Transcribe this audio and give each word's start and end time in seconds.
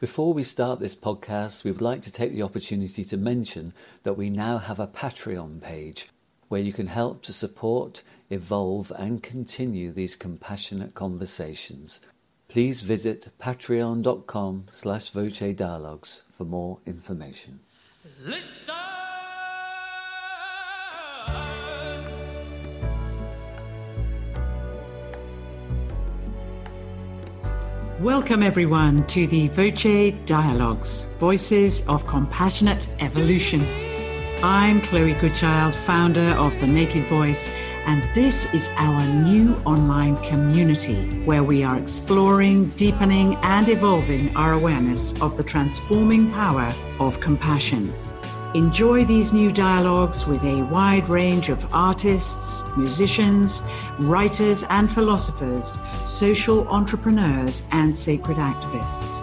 Before 0.00 0.32
we 0.32 0.44
start 0.44 0.80
this 0.80 0.96
podcast, 0.96 1.62
we 1.62 1.70
would 1.70 1.82
like 1.82 2.00
to 2.02 2.10
take 2.10 2.32
the 2.32 2.42
opportunity 2.42 3.04
to 3.04 3.18
mention 3.18 3.74
that 4.02 4.16
we 4.16 4.30
now 4.30 4.56
have 4.56 4.80
a 4.80 4.86
Patreon 4.86 5.60
page 5.60 6.08
where 6.48 6.62
you 6.62 6.72
can 6.72 6.86
help 6.86 7.20
to 7.24 7.34
support, 7.34 8.02
evolve, 8.30 8.90
and 8.96 9.22
continue 9.22 9.92
these 9.92 10.16
compassionate 10.16 10.94
conversations. 10.94 12.00
Please 12.48 12.80
visit 12.80 13.28
patreon.com 13.38 14.68
slash 14.72 15.10
voce 15.10 15.52
dialogues 15.52 16.22
for 16.32 16.44
more 16.44 16.78
information. 16.86 17.60
Listen! 18.24 18.89
Welcome, 28.00 28.42
everyone, 28.42 29.06
to 29.08 29.26
the 29.26 29.48
Voce 29.48 30.14
Dialogues 30.24 31.04
Voices 31.18 31.86
of 31.86 32.06
Compassionate 32.06 32.88
Evolution. 32.98 33.62
I'm 34.42 34.80
Chloe 34.80 35.12
Goodchild, 35.12 35.74
founder 35.74 36.30
of 36.38 36.58
The 36.60 36.66
Naked 36.66 37.04
Voice, 37.08 37.50
and 37.84 38.02
this 38.14 38.54
is 38.54 38.70
our 38.76 39.06
new 39.06 39.54
online 39.66 40.16
community 40.24 41.20
where 41.26 41.44
we 41.44 41.62
are 41.62 41.76
exploring, 41.76 42.68
deepening, 42.68 43.34
and 43.42 43.68
evolving 43.68 44.34
our 44.34 44.54
awareness 44.54 45.12
of 45.20 45.36
the 45.36 45.44
transforming 45.44 46.30
power 46.32 46.74
of 47.00 47.20
compassion. 47.20 47.92
Enjoy 48.54 49.04
these 49.04 49.32
new 49.32 49.52
dialogues 49.52 50.26
with 50.26 50.42
a 50.42 50.62
wide 50.62 51.08
range 51.08 51.50
of 51.50 51.72
artists, 51.72 52.64
musicians, 52.76 53.62
writers 54.00 54.64
and 54.70 54.90
philosophers, 54.90 55.78
social 56.04 56.66
entrepreneurs, 56.66 57.62
and 57.70 57.94
sacred 57.94 58.38
activists. 58.38 59.20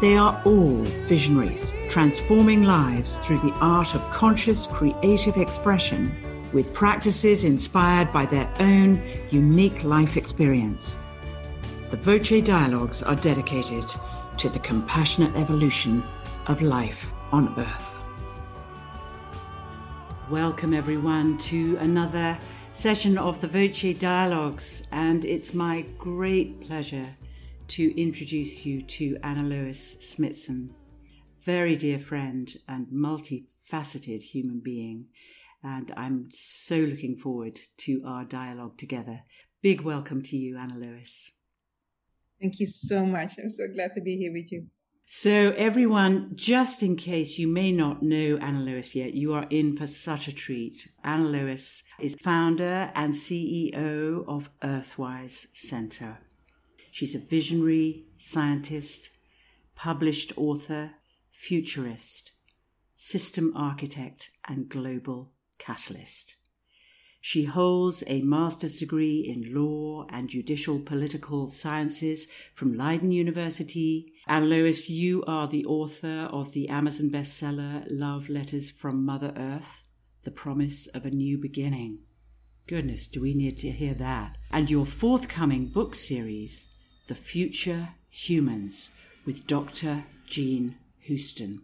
They 0.00 0.16
are 0.16 0.40
all 0.46 0.82
visionaries, 1.08 1.74
transforming 1.90 2.64
lives 2.64 3.18
through 3.18 3.40
the 3.40 3.52
art 3.60 3.94
of 3.94 4.00
conscious 4.10 4.66
creative 4.66 5.36
expression 5.36 6.16
with 6.54 6.72
practices 6.72 7.44
inspired 7.44 8.10
by 8.14 8.24
their 8.24 8.50
own 8.60 9.02
unique 9.28 9.84
life 9.84 10.16
experience. 10.16 10.96
The 11.90 11.98
Voce 11.98 12.40
Dialogues 12.40 13.02
are 13.02 13.16
dedicated 13.16 13.84
to 14.38 14.48
the 14.48 14.58
compassionate 14.60 15.36
evolution 15.36 16.02
of 16.46 16.62
life 16.62 17.12
on 17.30 17.52
Earth. 17.58 17.89
Welcome, 20.30 20.74
everyone, 20.74 21.38
to 21.38 21.76
another 21.78 22.38
session 22.70 23.18
of 23.18 23.40
the 23.40 23.48
Voce 23.48 23.94
Dialogues, 23.98 24.86
and 24.92 25.24
it's 25.24 25.54
my 25.54 25.80
great 25.98 26.60
pleasure 26.60 27.16
to 27.66 28.00
introduce 28.00 28.64
you 28.64 28.80
to 28.82 29.18
Anna 29.24 29.42
Lois 29.42 29.98
Smithson, 29.98 30.72
very 31.42 31.74
dear 31.74 31.98
friend 31.98 32.48
and 32.68 32.86
multifaceted 32.86 34.22
human 34.22 34.60
being. 34.60 35.06
And 35.64 35.92
I'm 35.96 36.28
so 36.30 36.76
looking 36.76 37.16
forward 37.16 37.58
to 37.78 38.00
our 38.06 38.24
dialogue 38.24 38.78
together. 38.78 39.24
Big 39.62 39.80
welcome 39.80 40.22
to 40.22 40.36
you, 40.36 40.56
Anna 40.56 40.78
Lois. 40.78 41.32
Thank 42.40 42.60
you 42.60 42.66
so 42.66 43.04
much. 43.04 43.32
I'm 43.42 43.50
so 43.50 43.66
glad 43.66 43.94
to 43.96 44.00
be 44.00 44.16
here 44.16 44.32
with 44.32 44.52
you. 44.52 44.68
So, 45.12 45.52
everyone, 45.56 46.36
just 46.36 46.84
in 46.84 46.94
case 46.94 47.36
you 47.36 47.48
may 47.48 47.72
not 47.72 48.00
know 48.00 48.38
Anna 48.40 48.60
Lois 48.60 48.94
yet, 48.94 49.12
you 49.12 49.34
are 49.34 49.48
in 49.50 49.76
for 49.76 49.88
such 49.88 50.28
a 50.28 50.32
treat. 50.32 50.88
Anna 51.02 51.24
Lois 51.24 51.82
is 51.98 52.14
founder 52.22 52.92
and 52.94 53.12
CEO 53.12 54.24
of 54.28 54.50
Earthwise 54.62 55.48
Center. 55.52 56.18
She's 56.92 57.16
a 57.16 57.18
visionary, 57.18 58.04
scientist, 58.18 59.10
published 59.74 60.32
author, 60.36 60.92
futurist, 61.32 62.30
system 62.94 63.52
architect, 63.56 64.30
and 64.46 64.68
global 64.68 65.32
catalyst. 65.58 66.36
She 67.22 67.44
holds 67.44 68.02
a 68.06 68.22
master's 68.22 68.78
degree 68.78 69.20
in 69.20 69.54
law 69.54 70.06
and 70.08 70.30
judicial 70.30 70.80
political 70.80 71.48
sciences 71.48 72.28
from 72.54 72.74
Leiden 72.74 73.12
University. 73.12 74.14
And 74.26 74.48
Lois, 74.48 74.88
you 74.88 75.22
are 75.26 75.46
the 75.46 75.66
author 75.66 76.28
of 76.32 76.52
the 76.52 76.70
Amazon 76.70 77.10
bestseller 77.10 77.84
Love 77.90 78.30
Letters 78.30 78.70
from 78.70 79.04
Mother 79.04 79.34
Earth 79.36 79.84
The 80.22 80.30
Promise 80.30 80.86
of 80.88 81.04
a 81.04 81.10
New 81.10 81.36
Beginning. 81.36 81.98
Goodness, 82.66 83.06
do 83.06 83.20
we 83.20 83.34
need 83.34 83.58
to 83.58 83.70
hear 83.70 83.94
that? 83.94 84.38
And 84.50 84.70
your 84.70 84.86
forthcoming 84.86 85.66
book 85.66 85.94
series, 85.94 86.68
The 87.08 87.14
Future 87.14 87.90
Humans, 88.08 88.90
with 89.26 89.46
Dr. 89.46 90.04
Jean 90.26 90.76
Houston. 91.00 91.62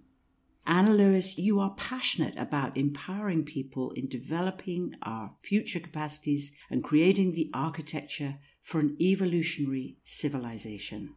Anna 0.69 0.93
Lois, 0.93 1.39
you 1.39 1.61
are 1.61 1.75
passionate 1.77 2.37
about 2.37 2.77
empowering 2.77 3.45
people 3.45 3.93
in 3.93 4.09
developing 4.09 4.97
our 5.03 5.33
future 5.41 5.79
capacities 5.79 6.53
and 6.69 6.83
creating 6.83 7.33
the 7.33 7.51
architecture 7.55 8.39
for 8.63 8.81
an 8.81 8.97
evolutionary 9.01 9.99
civilization. 10.03 11.15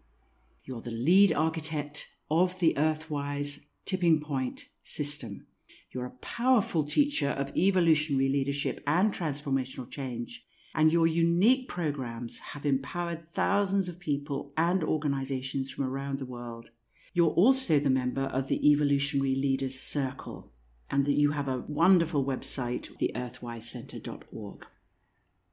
You're 0.63 0.81
the 0.81 0.91
lead 0.91 1.33
architect 1.33 2.09
of 2.29 2.59
the 2.59 2.75
Earthwise 2.77 3.65
tipping 3.85 4.21
point 4.21 4.67
system. 4.83 5.47
You're 5.91 6.05
a 6.05 6.21
powerful 6.21 6.83
teacher 6.83 7.29
of 7.29 7.51
evolutionary 7.57 8.29
leadership 8.29 8.81
and 8.85 9.11
transformational 9.11 9.89
change, 9.89 10.45
and 10.75 10.93
your 10.93 11.07
unique 11.07 11.67
programs 11.67 12.37
have 12.37 12.67
empowered 12.67 13.33
thousands 13.33 13.89
of 13.89 13.99
people 13.99 14.53
and 14.55 14.83
organizations 14.83 15.71
from 15.71 15.85
around 15.85 16.19
the 16.19 16.27
world 16.27 16.69
you're 17.14 17.30
also 17.30 17.80
the 17.80 17.90
member 17.90 18.24
of 18.24 18.47
the 18.47 18.72
Evolutionary 18.72 19.36
Leaders 19.36 19.80
Circle, 19.80 20.52
and 20.92 21.06
that 21.06 21.18
you 21.18 21.31
have 21.31 21.47
a 21.47 21.64
wonderful 21.68 22.24
website, 22.25 22.90
theearthwisecenter.org. 23.00 24.66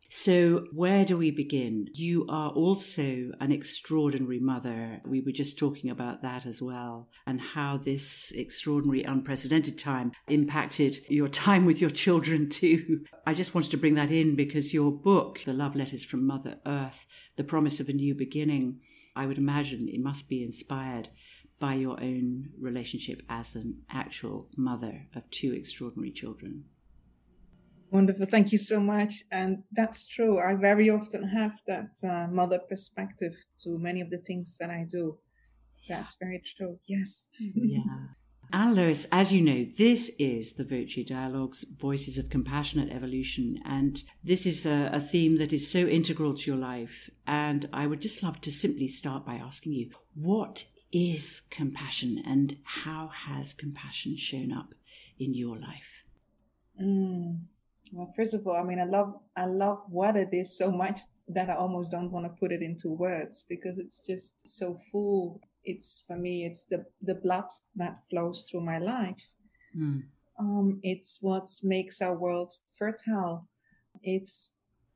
So, 0.09 0.67
where 0.73 1.05
do 1.05 1.17
we 1.17 1.33
begin? 1.33 1.89
You 1.93 2.27
are 2.29 2.51
also 2.51 3.33
an 3.41 3.51
extraordinary 3.51 4.39
mother. 4.39 5.01
We 5.05 5.21
were 5.21 5.33
just 5.33 5.59
talking 5.59 5.91
about 5.91 6.23
that 6.23 6.47
as 6.47 6.63
well, 6.63 7.09
and 7.27 7.41
how 7.41 7.79
this 7.79 8.31
extraordinary, 8.33 9.03
unprecedented 9.03 9.79
time 9.79 10.13
impacted 10.29 11.01
your 11.09 11.27
time 11.27 11.67
with 11.67 11.81
your 11.81 11.91
children, 11.91 12.49
too. 12.49 13.05
I 13.27 13.35
just 13.35 13.53
wanted 13.55 13.73
to 13.73 13.79
bring 13.79 13.95
that 13.95 14.13
in 14.13 14.37
because 14.37 14.73
your 14.73 14.93
book, 14.93 15.41
The 15.45 15.53
Love 15.53 15.75
Letters 15.75 16.05
from 16.05 16.25
Mother 16.25 16.59
Earth 16.65 17.07
The 17.35 17.45
Promise 17.45 17.81
of 17.81 17.89
a 17.89 17.93
New 17.93 18.15
Beginning, 18.15 18.81
I 19.17 19.27
would 19.27 19.39
imagine 19.39 19.89
it 19.89 20.01
must 20.01 20.29
be 20.29 20.43
inspired 20.43 21.09
by 21.59 21.75
your 21.75 22.01
own 22.01 22.51
relationship 22.61 23.23
as 23.29 23.55
an 23.55 23.83
actual 23.91 24.49
mother 24.57 25.07
of 25.15 25.29
two 25.31 25.53
extraordinary 25.53 26.11
children. 26.11 26.65
Wonderful. 27.91 28.27
Thank 28.27 28.53
you 28.53 28.59
so 28.59 28.81
much. 28.81 29.25
And 29.31 29.63
that's 29.73 30.07
true. 30.07 30.39
I 30.39 30.55
very 30.55 30.91
often 30.91 31.27
have 31.29 31.53
that 31.67 31.91
uh, 32.05 32.27
mother 32.31 32.59
perspective 32.59 33.35
to 33.63 33.79
many 33.79 34.01
of 34.01 34.11
the 34.11 34.19
things 34.19 34.57
that 34.59 34.71
I 34.71 34.85
do. 34.91 35.19
That's 35.89 36.17
very 36.21 36.43
true. 36.57 36.79
Yes. 36.87 37.29
yeah. 37.39 37.81
Anna 38.53 38.75
Lois, 38.75 39.07
as 39.11 39.33
you 39.33 39.43
know, 39.43 39.65
this 39.77 40.11
is 40.19 40.53
the 40.53 40.65
Voce 40.65 41.05
Dialogues, 41.05 41.65
Voices 41.79 42.17
of 42.17 42.31
Compassionate 42.31 42.93
Evolution. 42.93 43.59
And 43.65 44.03
this 44.23 44.47
is 44.47 44.67
a, 44.67 44.91
a, 44.93 45.01
theme 45.01 45.39
that 45.39 45.53
is 45.53 45.69
so 45.69 45.81
integral 45.81 46.35
to 46.35 46.51
your 46.51 46.59
life. 46.59 47.11
And 47.27 47.69
I 47.73 47.87
would 47.89 48.01
just 48.01 48.23
love 48.23 48.41
to 48.43 48.53
simply 48.53 48.87
start 48.87 49.27
by 49.27 49.35
asking 49.35 49.73
you, 49.73 49.91
what 50.15 50.65
is 50.93 51.43
compassion 51.51 52.23
and 52.27 52.57
how 52.65 53.09
has 53.09 53.53
compassion 53.53 54.17
shown 54.17 54.53
up 54.53 54.75
in 55.19 55.35
your 55.35 55.57
life? 55.57 56.05
Mm. 56.81 57.41
Well, 57.93 58.13
first 58.17 58.35
of 58.35 58.47
all, 58.47 58.57
I 58.57 58.63
mean, 58.63 58.81
I 58.81 58.85
love 58.85 59.15
I 59.37 59.47
love 59.47 59.83
what 59.89 60.17
it 60.17 60.31
is 60.33 60.57
so 60.57 60.71
much 60.71 61.01
that 61.29 61.51
I 61.51 61.55
almost 61.55 61.91
don't 61.91 62.11
want 62.11 62.27
to 62.27 62.41
put 62.41 62.53
it 62.53 62.63
into 62.63 62.89
words 62.89 63.45
because 63.49 63.79
it's 63.79 64.05
just 64.07 64.47
so 64.47 64.79
full. 64.91 65.41
It's 65.65 66.05
for 66.07 66.17
me, 66.17 66.45
it's 66.45 66.65
the 66.65 66.85
the 67.03 67.15
blood 67.15 67.49
that 67.77 67.99
flows 68.11 68.49
through 68.51 68.63
my 68.63 68.79
life. 68.79 69.23
Mm. 69.77 70.05
Um, 70.39 70.81
it's 70.83 71.19
what 71.21 71.49
makes 71.63 72.03
our 72.03 72.17
world 72.17 72.53
fertile. 72.79 73.49
It's 74.03 74.51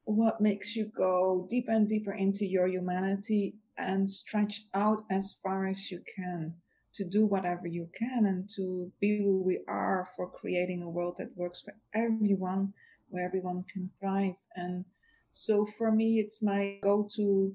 what 0.05 0.41
makes 0.41 0.76
you 0.76 0.87
go 0.87 1.47
deeper 1.49 1.70
and 1.70 1.88
deeper 1.88 2.12
into 2.12 2.44
your 2.44 2.67
humanity 2.67 3.55
and 3.78 4.08
stretch 4.08 4.67
out 4.75 5.02
as 5.11 5.37
far 5.43 5.67
as 5.67 5.90
you 5.90 6.00
can 6.14 6.55
to 6.93 7.05
do 7.05 7.25
whatever 7.25 7.67
you 7.67 7.88
can 7.96 8.26
and 8.26 8.49
to 8.56 8.90
be 9.00 9.19
who 9.19 9.43
we 9.43 9.61
are 9.69 10.08
for 10.17 10.28
creating 10.28 10.82
a 10.82 10.88
world 10.88 11.17
that 11.19 11.37
works 11.37 11.61
for 11.61 11.75
everyone, 11.94 12.72
where 13.08 13.25
everyone 13.25 13.64
can 13.72 13.88
thrive. 14.00 14.34
And 14.56 14.84
so 15.31 15.67
for 15.78 15.93
me, 15.93 16.19
it's 16.19 16.43
my 16.43 16.78
go 16.82 17.08
to 17.17 17.55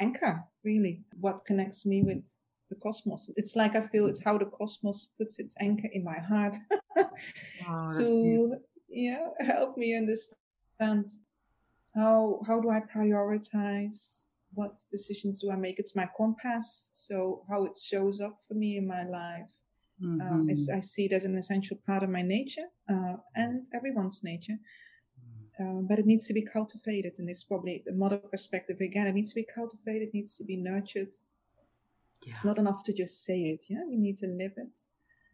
anchor, 0.00 0.42
really, 0.64 1.02
what 1.20 1.44
connects 1.44 1.84
me 1.84 2.02
with 2.02 2.34
the 2.70 2.76
cosmos. 2.76 3.30
It's 3.36 3.56
like 3.56 3.74
I 3.74 3.86
feel 3.88 4.06
it's 4.06 4.22
how 4.22 4.38
the 4.38 4.46
cosmos 4.46 5.12
puts 5.18 5.38
its 5.38 5.54
anchor 5.60 5.88
in 5.92 6.04
my 6.04 6.18
heart 6.18 6.56
wow, 6.96 7.90
to 7.98 8.56
yeah 8.88 9.28
help 9.40 9.76
me 9.76 9.96
understand 9.96 11.10
how 11.94 12.40
how 12.46 12.60
do 12.60 12.70
I 12.70 12.80
prioritize 12.80 14.24
what 14.58 14.72
decisions 14.90 15.40
do 15.40 15.52
I 15.52 15.56
make? 15.56 15.78
It's 15.78 15.94
my 15.94 16.08
compass. 16.16 16.90
So 16.92 17.44
how 17.48 17.64
it 17.64 17.78
shows 17.78 18.20
up 18.20 18.36
for 18.46 18.54
me 18.54 18.76
in 18.76 18.86
my 18.96 19.04
life. 19.04 19.50
Um, 20.02 20.20
mm-hmm. 20.20 20.34
Um, 20.34 20.50
is 20.50 20.68
I 20.68 20.80
see 20.80 21.04
it 21.06 21.12
as 21.12 21.24
an 21.24 21.36
essential 21.36 21.76
part 21.86 22.02
of 22.04 22.10
my 22.10 22.22
nature 22.22 22.68
uh, 22.88 23.14
and 23.34 23.66
everyone's 23.74 24.20
nature. 24.22 24.58
Uh, 25.60 25.80
but 25.88 25.98
it 25.98 26.06
needs 26.06 26.26
to 26.28 26.34
be 26.34 26.44
cultivated, 26.56 27.14
and 27.18 27.28
it's 27.28 27.42
probably 27.42 27.82
the 27.84 27.92
mother 27.92 28.18
perspective 28.18 28.78
again. 28.80 29.08
It 29.08 29.14
needs 29.14 29.30
to 29.30 29.40
be 29.42 29.48
cultivated, 29.60 30.14
needs 30.14 30.36
to 30.36 30.44
be 30.44 30.56
nurtured. 30.56 31.12
Yeah. 32.24 32.32
It's 32.32 32.44
not 32.44 32.58
enough 32.58 32.84
to 32.84 32.92
just 32.92 33.24
say 33.24 33.40
it. 33.54 33.64
Yeah, 33.68 33.82
we 33.88 33.96
need 33.96 34.18
to 34.18 34.28
live 34.42 34.54
it. 34.56 34.78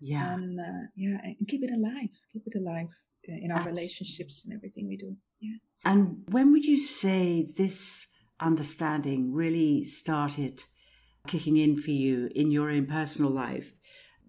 Yeah, 0.00 0.32
and 0.32 0.58
uh, 0.58 0.84
yeah, 0.96 1.18
and 1.22 1.46
keep 1.46 1.62
it 1.62 1.72
alive. 1.78 2.14
Keep 2.32 2.44
it 2.46 2.56
alive 2.62 2.88
in 3.24 3.50
our 3.50 3.58
Absolutely. 3.58 3.72
relationships 3.72 4.44
and 4.44 4.54
everything 4.54 4.88
we 4.88 4.96
do. 4.96 5.14
Yeah. 5.40 5.58
And 5.84 6.24
when 6.28 6.52
would 6.52 6.64
you 6.64 6.78
say 6.78 7.46
this 7.58 8.08
understanding 8.40 9.32
really 9.32 9.84
started 9.84 10.64
kicking 11.26 11.56
in 11.56 11.76
for 11.76 11.90
you 11.90 12.30
in 12.34 12.50
your 12.50 12.70
own 12.70 12.86
personal 12.86 13.30
life? 13.30 13.74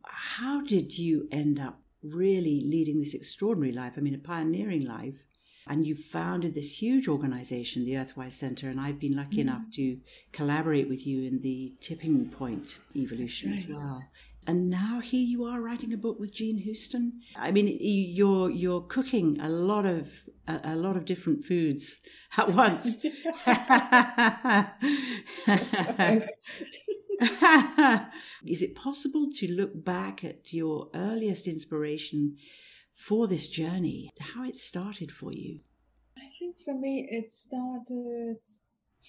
How 0.06 0.62
did 0.62 0.98
you 0.98 1.28
end 1.32 1.60
up 1.60 1.82
really 2.04 2.64
leading 2.66 3.00
this 3.00 3.14
extraordinary 3.14 3.74
life? 3.74 3.94
I 3.98 4.02
mean, 4.02 4.16
a 4.16 4.20
pioneering 4.20 4.86
life. 4.86 5.16
And 5.68 5.88
you 5.88 5.96
founded 5.96 6.54
this 6.54 6.80
huge 6.80 7.08
organization, 7.08 7.86
the 7.86 7.94
Earthwise 7.94 8.34
Center, 8.34 8.70
and 8.70 8.80
I've 8.80 9.00
been 9.00 9.16
lucky 9.16 9.38
mm. 9.38 9.42
enough 9.42 9.64
to 9.74 9.98
collaborate 10.32 10.88
with 10.88 11.08
you 11.08 11.24
in 11.24 11.42
the 11.42 11.74
tipping 11.82 12.30
point 12.30 12.78
evolution 12.96 13.50
right. 13.50 13.64
as 13.64 13.68
well 13.68 14.04
and 14.48 14.70
now 14.70 15.00
here 15.00 15.26
you 15.26 15.46
are 15.46 15.62
writing 15.62 15.94
a 15.94 15.98
book 15.98 16.20
with 16.20 16.34
Jean 16.34 16.58
Houston. 16.58 17.22
I 17.36 17.52
mean, 17.52 17.78
you're 17.80 18.50
you're 18.50 18.82
cooking 18.82 19.40
a 19.40 19.50
lot 19.50 19.86
of 19.86 20.30
a, 20.48 20.60
a 20.64 20.76
lot 20.76 20.96
of 20.98 21.06
different 21.06 21.46
foods 21.46 22.00
at 22.38 22.52
once. 22.52 22.98
Is 28.46 28.62
it 28.62 28.76
possible 28.76 29.30
to 29.36 29.52
look 29.52 29.84
back 29.84 30.24
at 30.24 30.54
your 30.54 30.90
earliest 30.94 31.48
inspiration 31.48 32.38
for 32.94 33.28
this 33.28 33.48
journey? 33.48 34.12
How 34.20 34.44
it 34.44 34.56
started 34.56 35.12
for 35.12 35.32
you? 35.32 35.62
I 36.18 36.28
think 36.40 36.58
for 36.64 36.74
me, 36.74 37.08
it 37.10 37.34
started 37.34 38.38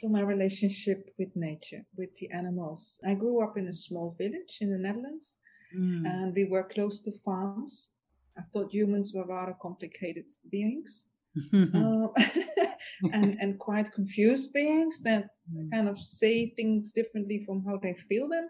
from 0.01 0.13
my 0.13 0.21
relationship 0.21 1.11
with 1.19 1.35
nature, 1.35 1.85
with 1.97 2.15
the 2.17 2.31
animals. 2.31 3.01
I 3.05 3.15
grew 3.15 3.43
up 3.43 3.57
in 3.57 3.67
a 3.67 3.73
small 3.73 4.15
village 4.19 4.59
in 4.61 4.71
the 4.71 4.79
Netherlands, 4.79 5.39
mm. 5.77 6.07
and 6.07 6.35
we 6.35 6.45
were 6.45 6.65
close 6.65 7.01
to 7.03 7.13
farms. 7.25 7.93
I 8.39 8.43
thought 8.53 8.73
humans 8.73 9.13
were 9.15 9.27
rather 9.27 9.57
complicated 9.61 10.31
beings. 10.51 11.07
Um, 11.53 12.11
and 13.13 13.37
and 13.41 13.59
quite 13.59 13.93
confused 13.93 14.53
beings 14.53 15.01
that 15.03 15.31
mm. 15.53 15.71
kind 15.71 15.89
of 15.89 15.99
say 15.99 16.51
things 16.51 16.93
differently 16.93 17.45
from 17.45 17.65
how 17.65 17.79
they 17.83 17.95
feel 18.09 18.29
them. 18.29 18.49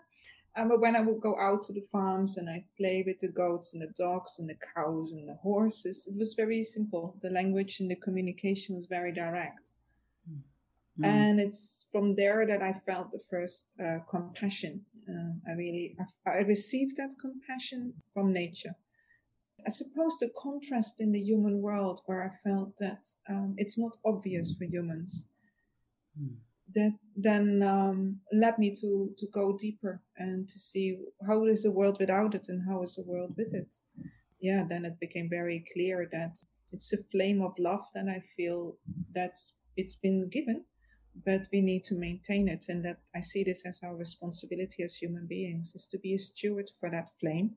Um, 0.57 0.69
but 0.69 0.81
when 0.81 0.97
I 0.97 1.03
would 1.03 1.21
go 1.21 1.39
out 1.39 1.63
to 1.67 1.73
the 1.75 1.85
farms 1.93 2.39
and 2.39 2.49
I 2.49 2.65
play 2.79 3.05
with 3.07 3.19
the 3.19 3.29
goats 3.29 3.75
and 3.75 3.83
the 3.83 3.93
dogs 3.99 4.39
and 4.39 4.49
the 4.49 4.57
cows 4.75 5.13
and 5.13 5.29
the 5.29 5.35
horses, 5.35 6.07
it 6.07 6.17
was 6.17 6.33
very 6.33 6.63
simple. 6.63 7.19
The 7.21 7.29
language 7.29 7.81
and 7.81 7.91
the 7.91 7.97
communication 7.97 8.75
was 8.75 8.87
very 8.87 9.13
direct. 9.13 9.73
Mm. 10.99 11.07
And 11.07 11.41
it's 11.41 11.87
from 11.93 12.15
there 12.15 12.47
that 12.47 12.63
I 12.63 12.73
felt 12.87 13.11
the 13.11 13.21
first 13.29 13.73
uh, 13.85 13.99
compassion. 14.09 14.85
Uh, 15.09 15.51
I 15.51 15.53
really, 15.53 15.95
I, 16.27 16.31
I, 16.31 16.41
received 16.41 16.97
that 16.97 17.15
compassion 17.21 17.93
from 18.15 18.33
nature. 18.33 18.75
I 19.67 19.71
suppose 19.71 20.17
the 20.19 20.31
contrast 20.39 21.01
in 21.01 21.11
the 21.11 21.21
human 21.21 21.61
world 21.61 22.01
where 22.07 22.23
I 22.23 22.49
felt 22.49 22.77
that 22.79 23.09
um, 23.29 23.55
it's 23.59 23.77
not 23.77 23.97
obvious 24.05 24.55
for 24.57 24.65
humans, 24.65 25.29
mm. 26.21 26.37
that 26.75 26.93
then 27.17 27.63
um, 27.63 28.21
led 28.33 28.59
me 28.59 28.73
to, 28.81 29.13
to 29.19 29.27
go 29.33 29.57
deeper 29.59 30.03
and 30.19 30.49
to 30.49 30.59
see 30.59 30.99
how 31.27 31.45
is 31.47 31.65
the 31.65 31.73
world 31.73 31.99
without 31.99 32.35
it 32.35 32.49
and 32.49 32.63
how 32.69 32.83
is 32.83 32.95
the 32.95 33.05
world 33.11 33.35
with 33.37 33.53
it. 33.55 33.75
Yeah, 34.41 34.65
then 34.69 34.85
it 34.85 35.01
became 35.01 35.29
very 35.29 35.65
clear 35.73 36.09
that 36.13 36.39
it's 36.73 36.93
a 36.93 37.03
flame 37.11 37.43
of 37.43 37.53
love 37.59 37.87
that 37.95 38.07
I 38.09 38.23
feel 38.37 38.77
that 39.15 39.37
it's 39.77 39.97
been 39.97 40.29
given 40.29 40.65
but 41.25 41.47
we 41.53 41.61
need 41.63 41.83
to 41.85 41.95
maintain 41.95 42.47
it 42.49 42.67
and 42.69 42.85
that 42.85 42.99
i 43.15 43.21
see 43.21 43.43
this 43.43 43.65
as 43.65 43.81
our 43.83 43.97
responsibility 43.97 44.83
as 44.83 44.95
human 44.95 45.27
beings 45.27 45.75
is 45.75 45.87
to 45.87 45.99
be 45.99 46.15
a 46.15 46.19
steward 46.19 46.71
for 46.79 46.91
that 46.91 47.09
flame 47.21 47.51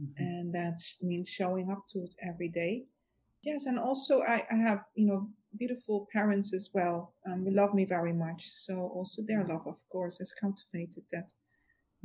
mm-hmm. 0.00 0.22
and 0.22 0.54
that 0.54 0.78
means 1.02 1.28
showing 1.28 1.70
up 1.70 1.82
to 1.88 2.00
it 2.00 2.14
every 2.22 2.48
day 2.48 2.84
yes 3.42 3.66
and 3.66 3.78
also 3.78 4.22
i, 4.22 4.42
I 4.50 4.56
have 4.56 4.80
you 4.94 5.06
know 5.06 5.28
beautiful 5.56 6.06
parents 6.12 6.54
as 6.54 6.70
well 6.72 7.12
um, 7.26 7.44
who 7.44 7.50
love 7.50 7.74
me 7.74 7.84
very 7.84 8.12
much 8.12 8.50
so 8.54 8.90
also 8.94 9.22
their 9.22 9.44
love 9.44 9.66
of 9.66 9.76
course 9.90 10.18
has 10.18 10.32
cultivated 10.32 11.04
that 11.12 11.32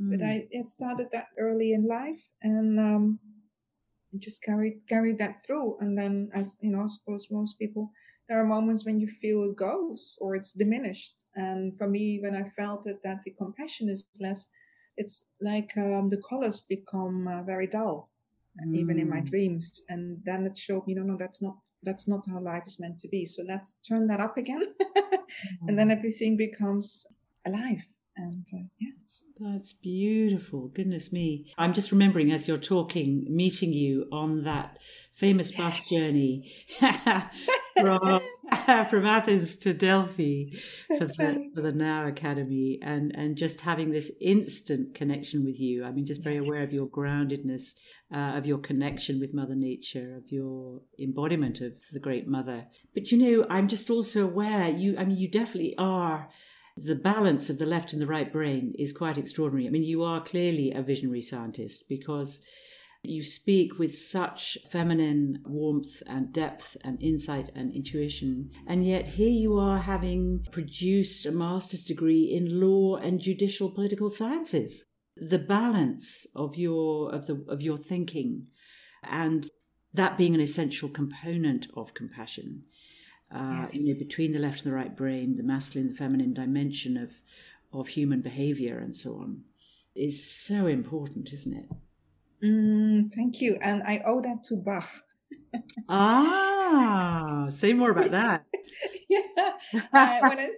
mm. 0.00 0.10
but 0.10 0.22
i 0.24 0.46
it 0.50 0.68
started 0.68 1.08
that 1.12 1.28
early 1.38 1.72
in 1.72 1.86
life 1.86 2.22
and 2.42 2.78
um, 2.80 3.18
just 4.18 4.42
carried 4.42 4.80
carried 4.88 5.18
that 5.18 5.44
through 5.44 5.76
and 5.80 5.96
then 5.96 6.28
as 6.34 6.56
you 6.60 6.70
know 6.70 6.84
i 6.84 6.88
suppose 6.88 7.28
most 7.30 7.58
people 7.58 7.90
there 8.28 8.40
are 8.40 8.44
moments 8.44 8.84
when 8.84 8.98
you 8.98 9.08
feel 9.08 9.44
it 9.44 9.56
goes 9.56 10.16
or 10.20 10.34
it's 10.34 10.52
diminished. 10.52 11.26
And 11.36 11.76
for 11.78 11.88
me, 11.88 12.18
when 12.20 12.34
I 12.34 12.48
felt 12.56 12.82
that 12.84 13.02
that 13.02 13.22
the 13.22 13.30
compassion 13.32 13.88
is 13.88 14.06
less, 14.20 14.48
it's 14.96 15.26
like 15.40 15.72
um, 15.76 16.08
the 16.08 16.22
colors 16.28 16.60
become 16.68 17.28
uh, 17.28 17.42
very 17.42 17.66
dull, 17.66 18.10
mm. 18.64 18.76
even 18.76 18.98
in 18.98 19.08
my 19.08 19.20
mm. 19.20 19.30
dreams. 19.30 19.82
And 19.88 20.18
then 20.24 20.46
it 20.46 20.56
showed 20.56 20.86
me, 20.86 20.94
no, 20.94 21.02
no, 21.02 21.16
that's 21.16 21.42
not 21.42 21.56
that's 21.82 22.08
not 22.08 22.26
how 22.26 22.40
life 22.40 22.64
is 22.66 22.80
meant 22.80 22.98
to 23.00 23.08
be. 23.08 23.24
So 23.24 23.42
let's 23.46 23.76
turn 23.86 24.06
that 24.08 24.20
up 24.20 24.36
again, 24.36 24.62
and 25.68 25.78
then 25.78 25.88
mm. 25.88 25.96
everything 25.96 26.36
becomes 26.36 27.06
alive. 27.46 27.86
And 28.16 28.46
uh, 28.54 28.64
yeah, 28.80 28.92
that's 29.38 29.74
beautiful. 29.74 30.68
Goodness 30.68 31.12
me, 31.12 31.52
I'm 31.58 31.74
just 31.74 31.92
remembering 31.92 32.32
as 32.32 32.48
you're 32.48 32.56
talking, 32.56 33.26
meeting 33.28 33.74
you 33.74 34.08
on 34.10 34.44
that 34.44 34.78
famous 35.12 35.52
yes. 35.52 35.58
bus 35.58 35.88
journey 35.90 36.52
from, 37.80 38.20
from 38.90 39.06
Athens 39.06 39.56
to 39.56 39.74
Delphi 39.74 40.50
for 40.88 41.06
the, 41.06 41.50
for 41.54 41.60
the, 41.62 41.72
Now 41.72 42.06
Academy, 42.06 42.78
and 42.82 43.14
and 43.14 43.36
just 43.36 43.60
having 43.60 43.90
this 43.90 44.10
instant 44.20 44.94
connection 44.94 45.44
with 45.44 45.60
you. 45.60 45.84
I 45.84 45.92
mean, 45.92 46.06
just 46.06 46.22
very 46.22 46.36
yes. 46.36 46.44
aware 46.44 46.62
of 46.62 46.72
your 46.72 46.88
groundedness, 46.88 47.74
uh, 48.12 48.36
of 48.36 48.46
your 48.46 48.58
connection 48.58 49.20
with 49.20 49.34
Mother 49.34 49.54
Nature, 49.54 50.16
of 50.16 50.30
your 50.30 50.80
embodiment 50.98 51.60
of 51.60 51.72
the 51.92 52.00
Great 52.00 52.26
Mother. 52.26 52.66
But 52.94 53.12
you 53.12 53.18
know, 53.18 53.46
I'm 53.50 53.68
just 53.68 53.90
also 53.90 54.24
aware 54.24 54.68
you. 54.68 54.96
I 54.98 55.04
mean, 55.04 55.18
you 55.18 55.28
definitely 55.28 55.74
are. 55.78 56.28
The 56.78 56.94
balance 56.94 57.48
of 57.48 57.56
the 57.56 57.64
left 57.64 57.94
and 57.94 58.02
the 58.02 58.06
right 58.06 58.30
brain 58.30 58.74
is 58.78 58.92
quite 58.92 59.16
extraordinary. 59.16 59.66
I 59.66 59.70
mean, 59.70 59.82
you 59.82 60.02
are 60.02 60.22
clearly 60.22 60.72
a 60.72 60.82
visionary 60.82 61.22
scientist 61.22 61.88
because 61.88 62.42
you 63.08 63.22
speak 63.22 63.78
with 63.78 63.96
such 63.96 64.58
feminine 64.70 65.42
warmth 65.44 66.02
and 66.06 66.32
depth 66.32 66.76
and 66.82 67.02
insight 67.02 67.50
and 67.54 67.72
intuition. 67.72 68.50
And 68.66 68.86
yet 68.86 69.06
here 69.06 69.30
you 69.30 69.58
are 69.58 69.78
having 69.78 70.46
produced 70.50 71.26
a 71.26 71.32
master's 71.32 71.84
degree 71.84 72.24
in 72.24 72.60
law 72.60 72.96
and 72.96 73.20
judicial 73.20 73.70
political 73.70 74.10
sciences. 74.10 74.84
The 75.16 75.38
balance 75.38 76.26
of 76.34 76.56
your 76.56 77.14
of 77.14 77.26
the 77.26 77.44
of 77.48 77.62
your 77.62 77.78
thinking 77.78 78.48
and 79.02 79.48
that 79.94 80.18
being 80.18 80.34
an 80.34 80.40
essential 80.40 80.88
component 80.88 81.68
of 81.74 81.94
compassion. 81.94 82.64
Uh, 83.34 83.62
yes. 83.62 83.74
you 83.74 83.92
know, 83.92 83.98
between 83.98 84.32
the 84.32 84.38
left 84.38 84.62
and 84.62 84.72
the 84.72 84.76
right 84.76 84.96
brain, 84.96 85.36
the 85.36 85.42
masculine, 85.42 85.88
and 85.88 85.94
the 85.94 85.98
feminine 85.98 86.34
dimension 86.34 86.96
of 86.96 87.12
of 87.72 87.88
human 87.88 88.20
behavior 88.20 88.78
and 88.78 88.94
so 88.94 89.16
on 89.16 89.42
is 89.94 90.30
so 90.30 90.66
important, 90.66 91.32
isn't 91.32 91.56
it? 91.56 91.68
Mm, 92.42 93.12
thank 93.14 93.40
you. 93.40 93.58
And 93.62 93.82
I 93.82 94.02
owe 94.06 94.20
that 94.20 94.44
to 94.44 94.56
Bach. 94.56 94.88
ah, 95.88 97.46
say 97.50 97.72
more 97.72 97.90
about 97.90 98.10
that. 98.10 98.46
yeah. 99.08 99.52
Uh, 99.92 100.18
when 100.28 100.38
I, 100.38 100.50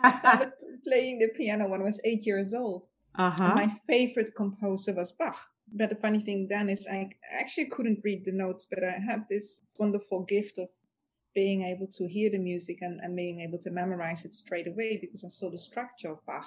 I, 0.02 0.18
started 0.18 0.52
playing 0.84 1.18
the 1.18 1.28
piano 1.36 1.68
when 1.68 1.80
I 1.80 1.84
was 1.84 2.00
eight 2.04 2.26
years 2.26 2.54
old, 2.54 2.86
uh-huh. 3.14 3.54
my 3.54 3.80
favorite 3.86 4.30
composer 4.36 4.94
was 4.94 5.12
Bach. 5.12 5.36
But 5.72 5.90
the 5.90 5.96
funny 5.96 6.20
thing 6.20 6.46
then 6.48 6.68
is 6.70 6.86
I 6.86 7.10
actually 7.30 7.66
couldn't 7.66 8.04
read 8.04 8.24
the 8.24 8.32
notes, 8.32 8.66
but 8.70 8.84
I 8.84 8.92
had 8.92 9.26
this 9.28 9.62
wonderful 9.78 10.24
gift 10.24 10.58
of 10.58 10.68
being 11.34 11.62
able 11.62 11.88
to 11.88 12.08
hear 12.08 12.30
the 12.30 12.38
music 12.38 12.78
and, 12.80 13.00
and 13.00 13.14
being 13.14 13.40
able 13.40 13.58
to 13.58 13.70
memorize 13.70 14.24
it 14.24 14.34
straight 14.34 14.68
away 14.68 14.96
because 15.00 15.24
I 15.24 15.28
saw 15.28 15.50
the 15.50 15.58
structure 15.58 16.12
of 16.12 16.24
Bach. 16.24 16.46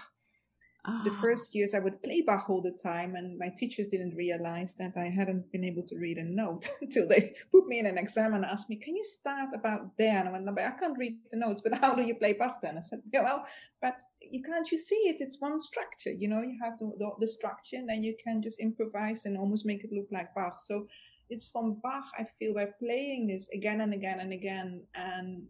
So 0.87 1.03
the 1.03 1.11
ah. 1.11 1.21
first 1.21 1.53
years 1.53 1.73
I 1.75 1.79
would 1.79 2.01
play 2.01 2.21
Bach 2.21 2.49
all 2.49 2.61
the 2.61 2.71
time, 2.71 3.15
and 3.15 3.37
my 3.37 3.49
teachers 3.49 3.89
didn't 3.89 4.15
realize 4.15 4.75
that 4.75 4.97
I 4.97 5.09
hadn't 5.09 5.51
been 5.51 5.65
able 5.65 5.83
to 5.83 5.97
read 5.97 6.17
a 6.17 6.23
note 6.23 6.69
until 6.81 7.05
they 7.07 7.35
put 7.51 7.67
me 7.67 7.79
in 7.79 7.85
an 7.85 7.97
exam 7.97 8.33
and 8.33 8.45
asked 8.45 8.69
me, 8.69 8.77
"Can 8.77 8.95
you 8.95 9.03
start 9.03 9.49
about 9.53 9.97
there?" 9.97 10.17
And 10.17 10.29
I 10.29 10.31
went, 10.31 10.45
"No, 10.45 10.53
but 10.53 10.63
"I 10.63 10.71
can't 10.71 10.97
read 10.97 11.17
the 11.31 11.37
notes, 11.37 11.61
but 11.61 11.73
how 11.81 11.93
do 11.95 12.03
you 12.03 12.15
play 12.15 12.33
Bach 12.33 12.61
then?" 12.61 12.77
I 12.77 12.81
said, 12.81 13.01
"Yeah, 13.11 13.23
well, 13.23 13.45
but 13.81 14.01
you 14.21 14.41
can't. 14.41 14.71
You 14.71 14.77
see 14.77 15.09
it? 15.09 15.17
It's 15.19 15.41
one 15.41 15.59
structure. 15.59 16.11
You 16.11 16.29
know, 16.29 16.41
you 16.41 16.57
have 16.63 16.77
the, 16.79 16.91
the, 16.97 17.11
the 17.19 17.27
structure, 17.27 17.75
and 17.75 17.89
then 17.89 18.01
you 18.01 18.15
can 18.23 18.41
just 18.41 18.59
improvise 18.59 19.25
and 19.25 19.37
almost 19.37 19.65
make 19.65 19.83
it 19.83 19.91
look 19.91 20.07
like 20.11 20.33
Bach." 20.33 20.61
So 20.61 20.87
it's 21.29 21.47
from 21.47 21.79
Bach. 21.83 22.05
I 22.17 22.25
feel 22.39 22.53
by 22.53 22.67
playing 22.79 23.27
this 23.27 23.49
again 23.49 23.81
and 23.81 23.93
again 23.93 24.21
and 24.21 24.31
again, 24.31 24.83
and 24.95 25.43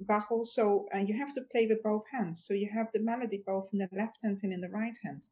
Bach 0.00 0.30
also, 0.30 0.86
uh, 0.94 0.98
you 0.98 1.16
have 1.16 1.32
to 1.34 1.42
play 1.52 1.66
with 1.66 1.82
both 1.82 2.04
hands. 2.10 2.44
So 2.46 2.54
you 2.54 2.68
have 2.72 2.88
the 2.92 3.00
melody 3.00 3.42
both 3.46 3.68
in 3.72 3.78
the 3.78 3.88
left 3.92 4.18
hand 4.22 4.40
and 4.42 4.52
in 4.52 4.60
the 4.60 4.68
right 4.68 4.96
hand. 5.04 5.26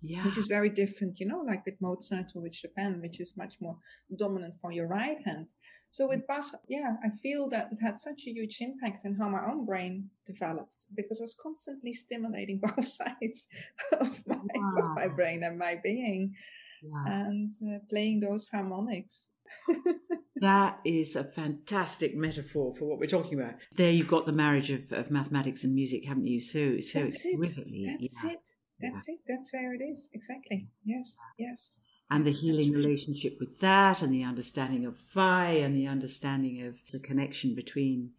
Yeah. 0.00 0.24
Which 0.24 0.38
is 0.38 0.46
very 0.46 0.68
different, 0.68 1.18
you 1.18 1.26
know, 1.26 1.42
like 1.44 1.66
with 1.66 1.80
Mozart 1.80 2.30
or 2.36 2.42
with 2.42 2.54
Chopin, 2.54 3.00
which 3.00 3.20
is 3.20 3.36
much 3.36 3.60
more 3.60 3.76
dominant 4.16 4.54
for 4.60 4.70
your 4.70 4.86
right 4.86 5.18
hand. 5.24 5.52
So 5.90 6.06
with 6.06 6.24
Bach, 6.28 6.46
yeah, 6.68 6.94
I 7.04 7.10
feel 7.20 7.48
that 7.48 7.72
it 7.72 7.80
had 7.82 7.98
such 7.98 8.26
a 8.26 8.30
huge 8.30 8.58
impact 8.60 9.04
in 9.04 9.14
how 9.16 9.28
my 9.28 9.44
own 9.50 9.66
brain 9.66 10.08
developed 10.24 10.86
because 10.94 11.20
I 11.20 11.24
was 11.24 11.34
constantly 11.34 11.92
stimulating 11.92 12.60
both 12.76 12.86
sides 12.86 13.48
of 14.00 14.24
my, 14.26 14.36
wow. 14.54 14.90
of 14.90 14.94
my 14.94 15.08
brain 15.08 15.42
and 15.42 15.58
my 15.58 15.80
being 15.82 16.36
yeah. 16.82 17.20
and 17.20 17.52
uh, 17.68 17.78
playing 17.90 18.20
those 18.20 18.46
harmonics. 18.46 19.28
that 20.40 20.80
is 20.84 21.16
a 21.16 21.24
fantastic 21.24 22.16
metaphor 22.16 22.74
for 22.76 22.86
what 22.86 22.98
we're 22.98 23.06
talking 23.06 23.38
about. 23.38 23.54
There 23.76 23.90
you've 23.90 24.08
got 24.08 24.26
the 24.26 24.32
marriage 24.32 24.70
of, 24.70 24.92
of 24.92 25.10
mathematics 25.10 25.64
and 25.64 25.74
music, 25.74 26.06
haven't 26.06 26.26
you? 26.26 26.40
So 26.40 26.80
so 26.80 27.02
That's 27.02 27.24
exquisitely. 27.24 27.84
It. 27.84 28.00
That's 28.00 28.24
yeah. 28.24 28.30
it. 28.30 28.38
That's 28.80 29.08
yeah. 29.08 29.14
it. 29.14 29.20
That's 29.28 29.52
where 29.52 29.74
it 29.74 29.82
is. 29.82 30.10
Exactly. 30.12 30.68
Yes. 30.84 31.16
Yes. 31.38 31.70
And 32.10 32.26
the 32.26 32.30
healing 32.32 32.72
relationship 32.72 33.36
with 33.38 33.60
that, 33.60 34.00
and 34.00 34.12
the 34.12 34.24
understanding 34.24 34.86
of 34.86 34.96
phi, 34.96 35.50
and 35.50 35.76
the 35.76 35.86
understanding 35.86 36.66
of 36.66 36.76
the 36.90 37.00
connection 37.00 37.54
between 37.54 38.12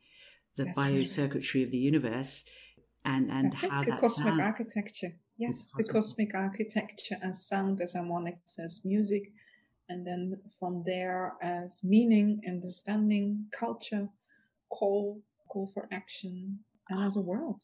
the 0.57 0.65
That's 0.65 0.77
biocircuitry 0.77 1.55
right. 1.55 1.63
of 1.63 1.71
the 1.71 1.77
universe, 1.77 2.43
and 3.03 3.31
and 3.31 3.51
That's 3.51 3.61
how 3.61 3.81
it, 3.81 3.85
the 3.85 3.91
that 3.91 4.01
cosmic 4.01 4.27
sounds. 4.27 4.45
architecture. 4.45 5.13
Yes, 5.37 5.69
the, 5.75 5.83
the 5.83 5.93
cosmic 5.93 6.35
architecture 6.35 7.15
as 7.23 7.47
sound, 7.47 7.81
as 7.81 7.93
harmonics, 7.93 8.59
as 8.59 8.81
music, 8.83 9.31
and 9.89 10.05
then 10.05 10.39
from 10.59 10.83
there 10.85 11.33
as 11.41 11.81
meaning, 11.83 12.41
understanding, 12.47 13.45
culture, 13.57 14.07
call, 14.71 15.21
call 15.49 15.71
for 15.73 15.87
action, 15.91 16.59
and 16.89 17.03
as 17.03 17.15
a 17.15 17.21
world. 17.21 17.63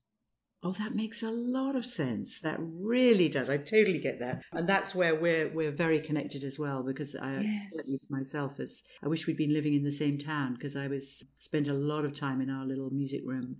Oh, 0.63 0.71
that 0.71 0.95
makes 0.95 1.21
a 1.21 1.29
lot 1.29 1.75
of 1.75 1.85
sense. 1.85 2.41
That 2.41 2.57
really 2.59 3.29
does. 3.29 3.51
I 3.51 3.57
totally 3.57 3.99
get 3.99 4.19
that, 4.19 4.41
and 4.51 4.67
that's 4.67 4.95
where 4.95 5.13
we're 5.13 5.47
we're 5.53 5.71
very 5.71 5.99
connected 5.99 6.43
as 6.43 6.57
well. 6.57 6.81
Because 6.81 7.15
I 7.15 7.41
yes. 7.41 7.67
certainly 7.71 7.99
myself 8.09 8.59
as 8.59 8.81
I 9.03 9.07
wish 9.07 9.27
we'd 9.27 9.37
been 9.37 9.53
living 9.53 9.75
in 9.75 9.83
the 9.83 9.91
same 9.91 10.17
town 10.17 10.55
because 10.55 10.75
I 10.75 10.87
was 10.87 11.23
spent 11.37 11.67
a 11.67 11.73
lot 11.73 12.03
of 12.03 12.15
time 12.15 12.41
in 12.41 12.49
our 12.49 12.65
little 12.65 12.89
music 12.89 13.21
room, 13.23 13.57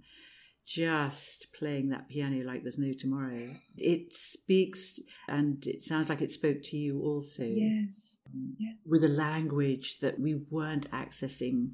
just 0.65 1.47
playing 1.57 1.89
that 1.89 2.09
piano 2.09 2.43
like 2.43 2.63
there's 2.63 2.79
no 2.79 2.93
tomorrow. 2.97 3.55
It 3.77 4.13
speaks, 4.13 4.99
and 5.27 5.65
it 5.67 5.81
sounds 5.81 6.09
like 6.09 6.21
it 6.21 6.31
spoke 6.31 6.63
to 6.63 6.77
you 6.77 7.01
also. 7.01 7.43
Yes, 7.43 8.17
yeah. 8.57 8.73
with 8.85 9.03
a 9.03 9.09
language 9.09 9.99
that 9.99 10.19
we 10.19 10.35
weren't 10.49 10.89
accessing 10.91 11.73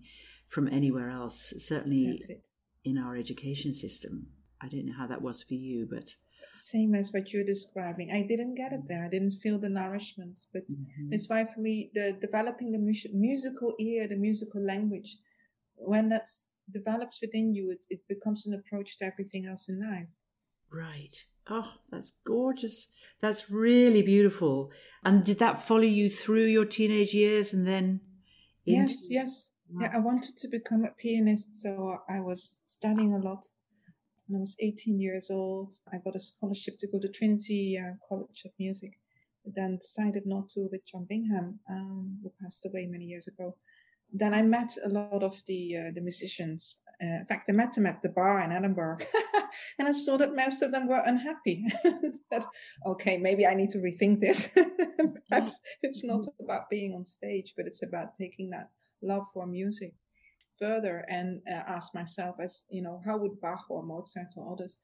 from 0.50 0.68
anywhere 0.68 1.10
else. 1.10 1.54
Certainly 1.58 2.20
in 2.84 2.98
our 2.98 3.16
education 3.16 3.74
system. 3.74 4.28
I 4.62 4.68
don't 4.68 4.86
know 4.86 4.94
how 4.98 5.08
that 5.08 5.22
was 5.22 5.42
for 5.42 5.54
you, 5.54 5.88
but 5.90 6.16
same 6.54 6.96
as 6.96 7.14
what 7.14 7.32
you're 7.32 7.46
describing. 7.46 8.12
I 8.12 8.24
didn't 8.28 8.56
get 8.56 8.74
it 8.74 8.82
there. 8.88 9.06
I 9.06 9.10
didn't 9.10 9.40
feel 9.42 9.58
the 9.58 9.70
nourishment, 9.70 10.40
but 10.54 10.64
mm-hmm. 10.70 11.14
it's 11.14 11.30
why 11.30 11.46
for 11.46 11.62
me 11.62 11.92
the 11.94 12.18
developing 12.20 12.72
the 12.72 12.78
mu- 12.78 13.14
musical 13.14 13.74
ear, 13.80 14.08
the 14.08 14.18
musical 14.18 14.62
language, 14.62 15.18
when 15.76 16.10
that's 16.10 16.48
develops 16.70 17.20
within 17.22 17.54
you, 17.54 17.72
it, 17.72 17.86
it 17.90 18.02
becomes 18.08 18.46
an 18.46 18.54
approach 18.54 18.98
to 18.98 19.06
everything 19.06 19.46
else 19.46 19.70
in 19.70 19.80
life. 19.80 20.08
Right. 20.72 21.24
Oh, 21.50 21.74
that's 21.90 22.14
gorgeous. 22.26 22.92
That's 23.20 23.50
really 23.50 24.02
beautiful. 24.02 24.72
And 25.04 25.24
did 25.24 25.40
that 25.40 25.68
follow 25.68 25.82
you 25.82 26.10
through 26.10 26.46
your 26.46 26.66
teenage 26.66 27.14
years 27.14 27.54
and 27.54 27.68
then? 27.68 28.02
Into- 28.66 28.82
yes, 28.82 29.08
yes. 29.10 29.48
Yeah, 29.80 29.92
I 29.94 30.00
wanted 30.00 30.36
to 30.38 30.50
become 30.50 30.84
a 30.84 30.92
pianist, 31.02 31.62
so 31.62 32.00
I 32.10 32.20
was 32.20 32.62
studying 32.66 33.14
a 33.14 33.20
lot 33.20 33.46
when 34.32 34.40
I 34.40 34.48
was 34.48 34.56
18 34.62 35.00
years 35.00 35.30
old, 35.30 35.74
I 35.92 35.98
got 35.98 36.16
a 36.16 36.20
scholarship 36.20 36.78
to 36.80 36.88
go 36.88 37.00
to 37.00 37.10
Trinity 37.10 37.78
uh, 37.78 37.96
College 38.08 38.44
of 38.46 38.52
Music. 38.60 38.94
But 39.44 39.56
then 39.56 39.78
decided 39.78 40.24
not 40.26 40.50
to 40.50 40.70
with 40.72 40.86
John 40.86 41.06
Bingham, 41.10 41.60
um, 41.70 42.18
who 42.24 42.32
passed 42.42 42.66
away 42.66 42.86
many 42.86 43.06
years 43.06 43.28
ago. 43.28 43.58
Then 44.14 44.34
I 44.34 44.42
met 44.42 44.78
a 44.84 44.90
lot 44.90 45.24
of 45.24 45.36
the 45.48 45.78
uh, 45.78 45.92
the 45.94 46.02
musicians. 46.02 46.78
Uh, 47.02 47.22
in 47.22 47.26
fact, 47.26 47.50
I 47.50 47.54
met 47.54 47.74
them 47.74 47.88
at 47.88 48.02
the 48.02 48.10
bar 48.10 48.42
in 48.42 48.52
Edinburgh, 48.52 49.00
and 49.80 49.88
I 49.88 49.92
saw 49.92 50.18
that 50.18 50.36
most 50.36 50.62
of 50.62 50.72
them 50.72 50.88
were 50.88 51.02
unhappy. 51.06 51.66
that 52.32 52.46
okay, 52.86 53.18
maybe 53.18 53.48
I 53.48 53.56
need 53.56 53.72
to 53.72 53.80
rethink 53.80 54.20
this. 54.20 54.50
Perhaps 55.30 55.62
it's 55.82 56.04
not 56.04 56.26
about 56.40 56.70
being 56.70 56.94
on 56.94 57.06
stage, 57.06 57.54
but 57.58 57.66
it's 57.66 57.84
about 57.84 58.16
taking 58.16 58.50
that 58.52 58.70
love 59.02 59.26
for 59.34 59.48
music 59.48 59.94
further 60.62 61.04
and 61.10 61.42
uh, 61.50 61.64
ask 61.68 61.96
myself 61.96 62.36
as 62.40 62.66
you 62.70 62.84
know 62.84 63.02
how 63.04 63.18
would 63.18 63.42
bach 63.42 63.66
or 63.70 63.82
mozart 63.82 64.28
or 64.38 64.54
others 64.54 64.78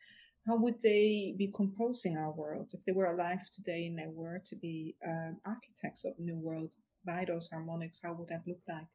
how 0.48 0.55
would 0.57 0.79
they 0.81 1.36
be 1.38 1.51
composing 1.55 2.17
our 2.17 2.31
world 2.31 2.72
if 2.74 2.84
they 2.86 2.93
were 2.93 3.13
alive 3.13 3.43
today 3.55 3.86
and 3.86 3.98
they 4.00 4.07
were 4.07 4.41
to 4.43 4.55
be 4.55 4.96
um, 5.05 5.38
architects 5.46 6.03
of 6.03 6.17
new 6.17 6.38
world 6.38 6.74
by 7.05 7.24
those 7.25 7.48
harmonics 7.51 8.01
how 8.03 8.13
would 8.13 8.27
that 8.27 8.41
look 8.48 8.60
like 8.67 8.88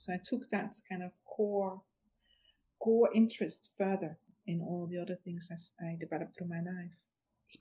so 0.00 0.12
i 0.12 0.18
took 0.24 0.48
that 0.48 0.74
kind 0.88 1.02
of 1.02 1.10
core 1.24 1.80
core 2.82 3.10
interest 3.14 3.70
further 3.78 4.16
in 4.46 4.60
all 4.62 4.88
the 4.90 4.98
other 4.98 5.16
things 5.24 5.48
as 5.52 5.72
i 5.80 5.96
developed 6.00 6.36
through 6.36 6.48
my 6.48 6.60
life 6.60 6.96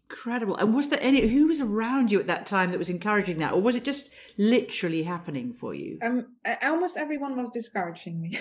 Incredible. 0.10 0.56
And 0.58 0.76
was 0.76 0.90
there 0.90 1.00
any 1.02 1.28
who 1.28 1.48
was 1.48 1.62
around 1.62 2.12
you 2.12 2.20
at 2.20 2.28
that 2.28 2.46
time 2.46 2.72
that 2.72 2.78
was 2.78 2.90
encouraging 2.90 3.38
that, 3.38 3.54
or 3.54 3.62
was 3.62 3.76
it 3.76 3.84
just 3.84 4.10
literally 4.38 5.04
happening 5.04 5.54
for 5.54 5.74
you? 5.74 6.00
Um, 6.02 6.36
almost 6.64 6.98
everyone 6.98 7.36
was 7.38 7.50
discouraging 7.52 8.20
me. 8.20 8.38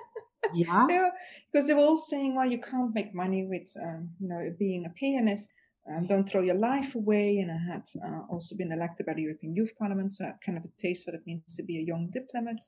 yeah. 0.54 0.86
So, 0.86 1.10
because 1.52 1.66
they 1.66 1.74
were 1.74 1.80
all 1.80 1.96
saying, 1.96 2.34
"Well, 2.34 2.50
you 2.50 2.60
can't 2.60 2.94
make 2.94 3.14
money 3.14 3.46
with, 3.46 3.70
um, 3.82 4.10
you 4.20 4.28
know, 4.28 4.54
being 4.58 4.84
a 4.86 4.90
pianist. 4.90 5.52
Um, 5.90 6.06
don't 6.06 6.28
throw 6.28 6.42
your 6.42 6.56
life 6.56 6.94
away." 6.94 7.38
And 7.38 7.50
I 7.50 7.72
had 7.72 7.84
uh, 8.04 8.22
also 8.30 8.56
been 8.56 8.72
elected 8.72 9.06
by 9.06 9.14
the 9.14 9.22
European 9.22 9.54
Youth 9.54 9.72
Parliament, 9.78 10.12
so 10.12 10.24
I 10.24 10.28
had 10.28 10.40
kind 10.44 10.58
of 10.58 10.64
a 10.64 10.80
taste 10.80 11.06
what 11.06 11.14
it 11.14 11.26
means 11.26 11.56
to 11.56 11.62
be 11.62 11.78
a 11.78 11.86
young 11.86 12.10
diplomat. 12.10 12.62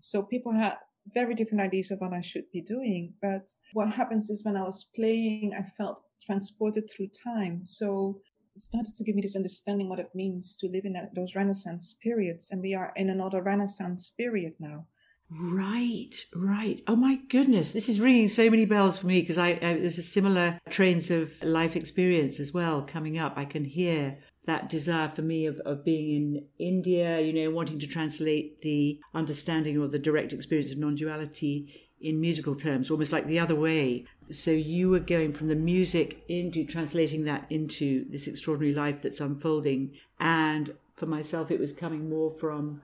So 0.00 0.22
people 0.22 0.52
had 0.52 0.76
very 1.14 1.34
different 1.34 1.62
ideas 1.62 1.90
of 1.90 2.00
what 2.00 2.12
I 2.12 2.20
should 2.20 2.50
be 2.52 2.60
doing. 2.60 3.14
But 3.22 3.48
what 3.72 3.92
happens 3.92 4.30
is 4.30 4.44
when 4.44 4.56
I 4.56 4.62
was 4.62 4.88
playing, 4.94 5.52
I 5.56 5.62
felt 5.62 6.02
transported 6.24 6.90
through 6.90 7.08
time. 7.22 7.62
So 7.64 8.20
it 8.54 8.62
started 8.62 8.94
to 8.96 9.04
give 9.04 9.14
me 9.14 9.22
this 9.22 9.36
understanding 9.36 9.88
what 9.88 10.00
it 10.00 10.14
means 10.14 10.56
to 10.56 10.68
live 10.68 10.84
in 10.84 10.94
that, 10.94 11.14
those 11.14 11.34
Renaissance 11.34 11.96
periods. 12.02 12.50
And 12.50 12.60
we 12.60 12.74
are 12.74 12.92
in 12.96 13.10
another 13.10 13.42
Renaissance 13.42 14.10
period 14.10 14.54
now. 14.58 14.86
Right, 15.28 16.24
right. 16.34 16.82
Oh 16.86 16.94
my 16.94 17.16
goodness, 17.28 17.72
this 17.72 17.88
is 17.88 18.00
ringing 18.00 18.28
so 18.28 18.48
many 18.48 18.64
bells 18.64 18.98
for 18.98 19.08
me 19.08 19.20
because 19.20 19.38
I, 19.38 19.48
I 19.50 19.74
there's 19.74 19.98
a 19.98 20.02
similar 20.02 20.60
trains 20.70 21.10
of 21.10 21.42
life 21.42 21.74
experience 21.74 22.38
as 22.38 22.54
well 22.54 22.82
coming 22.82 23.18
up. 23.18 23.34
I 23.36 23.44
can 23.44 23.64
hear 23.64 24.18
that 24.46 24.68
desire 24.68 25.08
for 25.08 25.22
me 25.22 25.46
of, 25.46 25.58
of 25.60 25.84
being 25.84 26.14
in 26.14 26.44
India, 26.58 27.20
you 27.20 27.32
know, 27.32 27.50
wanting 27.50 27.80
to 27.80 27.88
translate 27.88 28.62
the 28.62 29.00
understanding 29.14 29.76
or 29.76 29.88
the 29.88 29.98
direct 29.98 30.32
experience 30.32 30.70
of 30.70 30.78
non 30.78 30.94
duality 30.94 31.90
in 32.00 32.20
musical 32.20 32.54
terms, 32.54 32.88
almost 32.88 33.12
like 33.12 33.26
the 33.26 33.38
other 33.38 33.56
way. 33.56 34.04
So 34.30 34.52
you 34.52 34.90
were 34.90 35.00
going 35.00 35.32
from 35.32 35.48
the 35.48 35.56
music 35.56 36.22
into 36.28 36.64
translating 36.64 37.24
that 37.24 37.46
into 37.50 38.08
this 38.10 38.28
extraordinary 38.28 38.74
life 38.74 39.02
that's 39.02 39.20
unfolding. 39.20 39.92
And 40.20 40.74
for 40.94 41.06
myself, 41.06 41.50
it 41.50 41.58
was 41.58 41.72
coming 41.72 42.08
more 42.08 42.30
from 42.30 42.82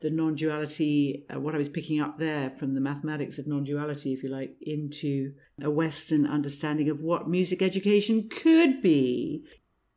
the 0.00 0.10
non 0.10 0.34
duality, 0.34 1.24
uh, 1.34 1.40
what 1.40 1.54
I 1.54 1.58
was 1.58 1.68
picking 1.68 2.00
up 2.00 2.18
there 2.18 2.50
from 2.50 2.74
the 2.74 2.80
mathematics 2.80 3.38
of 3.38 3.46
non 3.46 3.64
duality, 3.64 4.12
if 4.12 4.22
you 4.22 4.28
like, 4.28 4.56
into 4.60 5.32
a 5.62 5.70
Western 5.70 6.26
understanding 6.26 6.88
of 6.90 7.00
what 7.00 7.28
music 7.28 7.62
education 7.62 8.28
could 8.28 8.82
be 8.82 9.44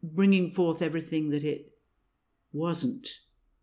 bringing 0.01 0.49
forth 0.49 0.81
everything 0.81 1.29
that 1.31 1.43
it 1.43 1.73
wasn't. 2.53 3.09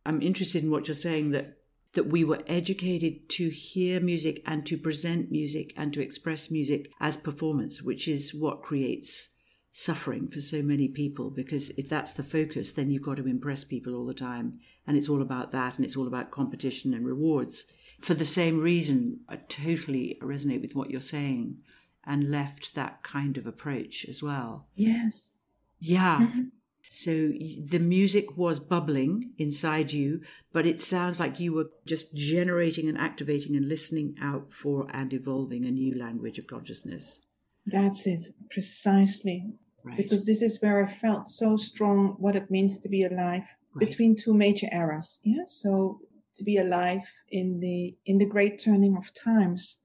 I'm 0.05 0.23
interested 0.23 0.62
in 0.62 0.71
what 0.71 0.88
you're 0.88 0.95
saying 0.95 1.31
that 1.31 1.57
that 1.93 2.07
we 2.09 2.23
were 2.23 2.43
educated 2.47 3.26
to 3.31 3.49
hear 3.49 4.00
music 4.00 4.43
and 4.45 4.66
to 4.66 4.76
present 4.76 5.33
music 5.33 5.73
and 5.78 5.95
to 5.95 6.02
express 6.02 6.50
music 6.50 6.90
as 7.00 7.16
performance, 7.16 7.81
which 7.81 8.07
is 8.07 8.35
what 8.35 8.62
creates 8.62 9.31
suffering 9.78 10.28
for 10.28 10.40
so 10.40 10.62
many 10.62 10.88
people 10.88 11.28
because 11.28 11.71
if 11.71 11.88
that's 11.88 12.12
the 12.12 12.23
focus 12.23 12.73
then 12.73 12.90
you've 12.90 13.02
got 13.02 13.16
to 13.16 13.26
impress 13.26 13.62
people 13.62 13.95
all 13.95 14.06
the 14.06 14.14
time 14.14 14.59
and 14.87 14.97
it's 14.97 15.09
all 15.09 15.21
about 15.21 15.52
that 15.52 15.76
and 15.76 15.85
it's 15.85 15.97
all 15.97 16.06
about 16.06 16.30
competition 16.30 16.95
and 16.95 17.06
rewards 17.06 17.66
for 18.00 18.14
the 18.14 18.25
same 18.25 18.59
reason 18.59 19.21
i 19.28 19.37
totally 19.37 20.18
resonate 20.23 20.62
with 20.62 20.75
what 20.75 20.90
you're 20.90 21.00
saying 21.00 21.59
and 22.06 22.30
left 22.30 22.75
that 22.75 23.02
kind 23.02 23.37
of 23.37 23.47
approach 23.47 24.06
as 24.09 24.23
well 24.23 24.66
yes 24.75 25.37
yeah. 25.78 26.21
Mm-hmm. 26.21 26.42
So 26.88 27.12
the 27.12 27.80
music 27.80 28.37
was 28.37 28.61
bubbling 28.61 29.33
inside 29.38 29.92
you, 29.92 30.23
but 30.52 30.66
it 30.66 30.80
sounds 30.80 31.18
like 31.18 31.40
you 31.40 31.52
were 31.52 31.71
just 31.85 32.14
generating 32.14 32.88
and 32.88 32.97
activating 32.97 33.56
and 33.56 33.68
listening 33.68 34.14
out 34.23 34.52
for 34.52 34.87
and 34.92 35.12
evolving 35.12 35.64
a 35.64 35.71
new 35.71 35.99
language 35.99 36.38
of 36.38 36.47
consciousness. 36.47 37.21
That's 37.66 38.06
it, 38.06 38.33
precisely. 38.50 39.54
Right. 39.87 39.97
Because 39.97 40.26
this 40.26 40.43
is 40.43 40.61
where 40.61 40.85
I 40.85 40.88
felt 40.88 41.28
so 41.28 41.57
strong 41.57 42.16
what 42.19 42.35
it 42.35 42.50
means 42.50 42.78
to 42.78 42.88
be 42.88 43.05
alive 43.05 43.45
right. 43.75 43.88
between 43.88 44.16
two 44.16 44.35
major 44.35 44.69
eras. 44.73 45.21
Yeah. 45.23 45.45
So 45.47 46.00
to 46.35 46.43
be 46.45 46.57
alive 46.59 47.09
in 47.31 47.61
the 47.61 47.97
in 48.05 48.19
the 48.19 48.26
great 48.26 48.59
turning 48.59 48.97
of 48.97 49.14
times 49.14 49.78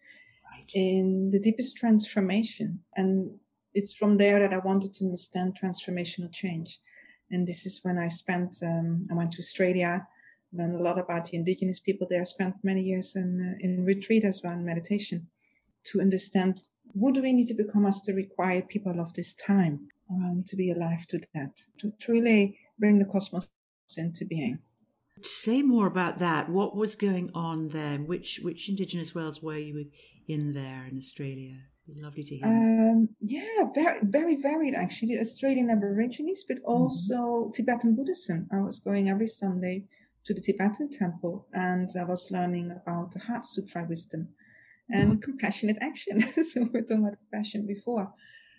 right. 0.51 0.70
in 0.74 1.29
the 1.29 1.39
deepest 1.39 1.77
transformation. 1.77 2.79
And 2.98 3.31
it's 3.74 3.93
from 3.93 4.17
there 4.17 4.39
that 4.39 4.53
I 4.53 4.58
wanted 4.58 4.93
to 4.96 5.05
understand 5.05 5.58
transformational 5.62 6.31
change. 6.31 6.79
And 7.29 7.48
this 7.48 7.65
is 7.65 7.79
when 7.84 7.98
I 7.98 8.10
spent, 8.10 8.58
um, 8.62 9.08
I 9.10 9.13
went 9.13 9.31
to 9.34 9.39
Australia, 9.39 10.05
learned 10.51 10.75
a 10.75 10.84
lot 10.84 11.00
about 11.00 11.25
the 11.25 11.38
indigenous 11.38 11.79
people 11.79 12.08
there, 12.10 12.25
spent 12.25 12.55
many 12.63 12.81
years 12.81 13.15
in, 13.15 13.29
uh, 13.39 13.65
in 13.65 13.86
retreat 13.86 14.25
as 14.25 14.41
well, 14.43 14.53
in 14.53 14.65
meditation, 14.65 15.27
to 15.86 16.01
understand 16.01 16.62
what 16.93 17.13
do 17.13 17.21
we 17.21 17.33
need 17.33 17.48
to 17.48 17.53
become 17.53 17.86
as 17.86 18.01
the 18.01 18.13
required 18.13 18.67
people 18.69 19.00
of 19.00 19.13
this 19.13 19.33
time 19.36 19.88
um, 20.12 20.43
to 20.48 20.55
be 20.55 20.71
alive 20.71 21.07
to 21.07 21.19
that, 21.33 21.57
to 21.79 21.91
truly 22.00 22.57
bring 22.79 23.00
the 23.00 23.05
cosmos 23.05 23.50
into 23.98 24.25
being. 24.25 24.60
Say 25.21 25.62
more 25.62 25.88
about 25.88 26.17
that. 26.19 26.50
What 26.50 26.75
was 26.75 26.95
going 26.95 27.29
on 27.36 27.67
there? 27.69 27.98
Which 28.00 28.39
which 28.43 28.69
Indigenous 28.69 29.13
wells 29.13 29.41
were 29.41 29.57
you 29.57 29.86
in 30.27 30.53
there 30.53 30.88
in 30.89 30.98
Australia? 30.98 31.57
lovely 31.98 32.24
to 32.24 32.38
hear. 32.38 32.48
Um, 32.48 33.10
yeah, 33.19 33.65
very 33.75 34.00
very 34.03 34.41
varied 34.41 34.75
actually. 34.75 35.19
Australian 35.19 35.69
Aborigines, 35.69 36.45
but 36.48 36.57
mm-hmm. 36.57 36.71
also 36.71 37.15
mm-hmm. 37.15 37.51
Tibetan 37.51 37.95
Buddhism. 37.95 38.48
I 38.51 38.62
was 38.62 38.79
going 38.79 39.10
every 39.10 39.27
Sunday 39.27 39.86
to 40.25 40.33
the 40.33 40.41
Tibetan 40.41 40.89
temple, 40.89 41.48
and 41.53 41.89
I 42.00 42.03
was 42.03 42.31
learning 42.31 42.71
about 42.71 43.12
the 43.12 43.19
Heart 43.19 43.45
Sutra 43.45 43.86
wisdom 43.88 44.29
and 44.93 45.21
compassionate 45.21 45.77
action. 45.81 46.21
so 46.43 46.62
we 46.74 46.79
are 46.79 46.83
talking 46.83 47.05
about 47.05 47.17
compassion 47.17 47.65
before. 47.65 48.12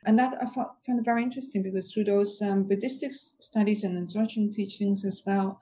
And 0.05 0.19
that 0.19 0.35
I 0.43 0.47
found 0.47 1.05
very 1.05 1.23
interesting 1.23 1.63
because 1.63 1.93
through 1.93 2.05
those 2.05 2.43
um, 2.43 2.65
Buddhistic 2.65 3.13
studies 3.15 3.85
and 3.85 3.97
instruction 3.97 4.51
teachings 4.51 5.05
as 5.05 5.23
well, 5.25 5.61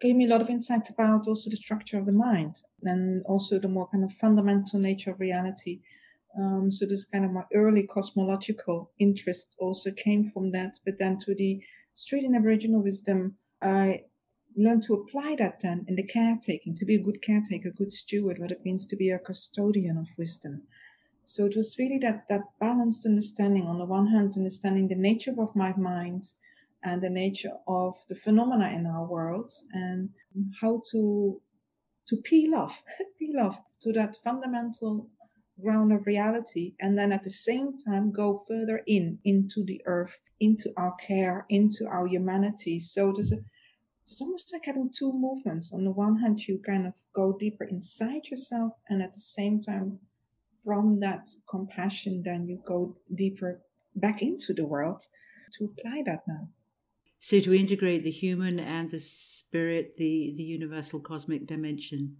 gave 0.00 0.16
me 0.16 0.24
a 0.24 0.28
lot 0.28 0.40
of 0.40 0.50
insight 0.50 0.88
about 0.90 1.28
also 1.28 1.50
the 1.50 1.56
structure 1.56 1.98
of 1.98 2.06
the 2.06 2.12
mind 2.12 2.62
and 2.82 3.22
also 3.26 3.58
the 3.58 3.68
more 3.68 3.86
kind 3.88 4.02
of 4.02 4.12
fundamental 4.14 4.80
nature 4.80 5.10
of 5.10 5.20
reality. 5.20 5.80
Um, 6.38 6.70
so 6.70 6.86
this 6.86 7.04
kind 7.04 7.24
of 7.24 7.32
my 7.32 7.44
early 7.54 7.86
cosmological 7.86 8.90
interest 8.98 9.56
also 9.58 9.90
came 9.92 10.24
from 10.24 10.50
that. 10.52 10.78
But 10.84 10.98
then 10.98 11.18
to 11.18 11.34
the 11.34 11.60
Australian 11.94 12.34
Aboriginal 12.34 12.82
wisdom, 12.82 13.36
I 13.62 14.04
learned 14.60 14.82
to 14.84 14.94
apply 14.94 15.36
that 15.36 15.60
then 15.60 15.84
in 15.88 15.96
the 15.96 16.02
caretaking, 16.02 16.74
to 16.76 16.84
be 16.84 16.96
a 16.96 17.02
good 17.02 17.22
caretaker, 17.22 17.68
a 17.68 17.72
good 17.72 17.92
steward, 17.92 18.38
what 18.38 18.52
it 18.52 18.64
means 18.64 18.86
to 18.86 18.96
be 18.96 19.10
a 19.10 19.18
custodian 19.18 19.96
of 19.96 20.06
wisdom. 20.16 20.62
So 21.24 21.46
it 21.46 21.56
was 21.56 21.78
really 21.78 21.98
that, 21.98 22.28
that 22.28 22.42
balanced 22.58 23.06
understanding, 23.06 23.66
on 23.66 23.78
the 23.78 23.84
one 23.84 24.06
hand, 24.06 24.34
understanding 24.36 24.88
the 24.88 24.96
nature 24.96 25.34
of 25.38 25.54
my 25.54 25.72
mind 25.76 26.24
and 26.82 27.02
the 27.02 27.10
nature 27.10 27.52
of 27.68 27.94
the 28.08 28.14
phenomena 28.14 28.70
in 28.70 28.86
our 28.86 29.06
world 29.06 29.52
and 29.72 30.08
how 30.60 30.82
to 30.90 31.40
to 32.06 32.16
peel 32.22 32.54
off 32.54 32.82
peel 33.18 33.38
off 33.38 33.60
to 33.80 33.92
that 33.92 34.16
fundamental 34.24 35.08
ground 35.62 35.92
of 35.92 36.06
reality 36.06 36.74
and 36.80 36.96
then 36.96 37.12
at 37.12 37.22
the 37.22 37.30
same 37.30 37.76
time 37.76 38.10
go 38.10 38.42
further 38.48 38.82
in 38.86 39.18
into 39.24 39.62
the 39.64 39.80
earth 39.84 40.18
into 40.40 40.72
our 40.78 40.94
care 40.96 41.44
into 41.50 41.86
our 41.86 42.06
humanity 42.06 42.80
so 42.80 43.12
there's 43.12 43.32
a 43.32 43.38
it's 44.10 44.20
almost 44.20 44.52
like 44.52 44.64
having 44.64 44.90
two 44.90 45.12
movements 45.12 45.72
on 45.72 45.84
the 45.84 45.90
one 45.90 46.16
hand 46.16 46.40
you 46.40 46.60
kind 46.66 46.86
of 46.86 46.94
go 47.14 47.36
deeper 47.38 47.64
inside 47.64 48.28
yourself 48.28 48.72
and 48.88 49.00
at 49.02 49.12
the 49.12 49.20
same 49.20 49.62
time 49.62 49.98
from 50.64 51.00
that 51.00 51.28
compassion 51.48 52.22
then 52.24 52.46
you 52.46 52.60
go 52.66 52.96
deeper 53.14 53.60
back 53.96 54.22
into 54.22 54.52
the 54.52 54.64
world 54.64 55.02
to 55.52 55.64
apply 55.64 56.02
that 56.04 56.22
now 56.26 56.48
so 57.20 57.38
to 57.38 57.54
integrate 57.54 58.02
the 58.02 58.10
human 58.10 58.58
and 58.58 58.90
the 58.90 58.98
spirit, 58.98 59.94
the 59.96 60.32
the 60.36 60.42
universal 60.42 61.00
cosmic 61.00 61.46
dimension. 61.46 62.16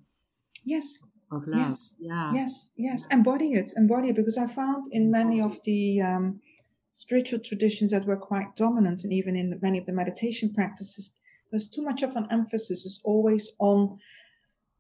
Yes. 0.62 1.00
Of 1.32 1.46
love. 1.46 1.70
Yes. 1.70 1.94
Yeah. 1.98 2.32
Yes. 2.34 2.70
Yes. 2.76 3.06
Embody 3.10 3.52
it. 3.54 3.72
Embody 3.78 4.10
it. 4.10 4.16
Because 4.16 4.36
I 4.36 4.46
found 4.46 4.86
in 4.92 5.10
many 5.10 5.40
of 5.40 5.58
the 5.64 6.02
um, 6.02 6.40
spiritual 6.92 7.38
traditions 7.38 7.92
that 7.92 8.04
were 8.04 8.18
quite 8.18 8.54
dominant, 8.56 9.04
and 9.04 9.12
even 9.12 9.36
in 9.36 9.58
many 9.62 9.78
of 9.78 9.86
the 9.86 9.92
meditation 9.92 10.52
practices, 10.52 11.14
there's 11.50 11.68
too 11.68 11.82
much 11.82 12.02
of 12.02 12.16
an 12.16 12.26
emphasis 12.30 12.86
is 12.86 13.00
always 13.04 13.50
on 13.58 13.98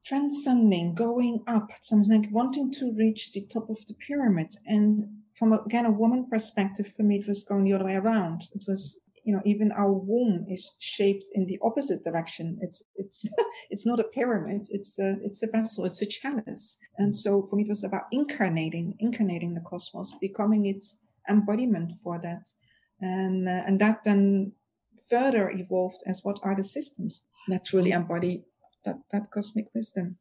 transcending, 0.04 0.94
going 0.94 1.42
up, 1.46 1.70
something 1.82 2.22
like 2.22 2.32
wanting 2.32 2.72
to 2.72 2.92
reach 2.92 3.32
the 3.32 3.46
top 3.46 3.68
of 3.68 3.84
the 3.86 3.94
pyramid. 3.94 4.54
And 4.66 5.08
from 5.38 5.52
again 5.52 5.86
a 5.86 5.90
woman 5.90 6.26
perspective, 6.30 6.92
for 6.96 7.02
me, 7.02 7.18
it 7.18 7.28
was 7.28 7.44
going 7.44 7.64
the 7.64 7.72
other 7.74 7.84
way 7.84 7.96
around. 7.96 8.44
It 8.54 8.64
was 8.66 9.00
you 9.24 9.34
know 9.34 9.42
even 9.44 9.70
our 9.72 9.92
womb 9.92 10.46
is 10.48 10.76
shaped 10.78 11.24
in 11.34 11.44
the 11.46 11.58
opposite 11.62 12.02
direction 12.02 12.58
it's 12.62 12.82
it's 12.96 13.26
it's 13.70 13.86
not 13.86 14.00
a 14.00 14.04
pyramid 14.04 14.66
it's 14.70 14.98
a 14.98 15.16
it's 15.22 15.42
a 15.42 15.46
vessel 15.46 15.84
it's 15.84 16.00
a 16.00 16.06
chalice 16.06 16.78
and 16.98 17.14
so 17.14 17.46
for 17.48 17.56
me 17.56 17.62
it 17.62 17.68
was 17.68 17.84
about 17.84 18.06
incarnating 18.12 18.94
incarnating 18.98 19.52
the 19.54 19.60
cosmos 19.60 20.14
becoming 20.20 20.66
its 20.66 21.02
embodiment 21.28 21.92
for 22.02 22.18
that 22.18 22.48
and 23.00 23.48
uh, 23.48 23.62
and 23.66 23.78
that 23.78 24.02
then 24.04 24.52
further 25.10 25.50
evolved 25.50 26.02
as 26.06 26.20
what 26.22 26.38
are 26.42 26.56
the 26.56 26.64
systems 26.64 27.22
that 27.48 27.64
truly 27.64 27.90
embody 27.90 28.44
that, 28.84 28.98
that 29.12 29.30
cosmic 29.30 29.66
wisdom 29.74 30.16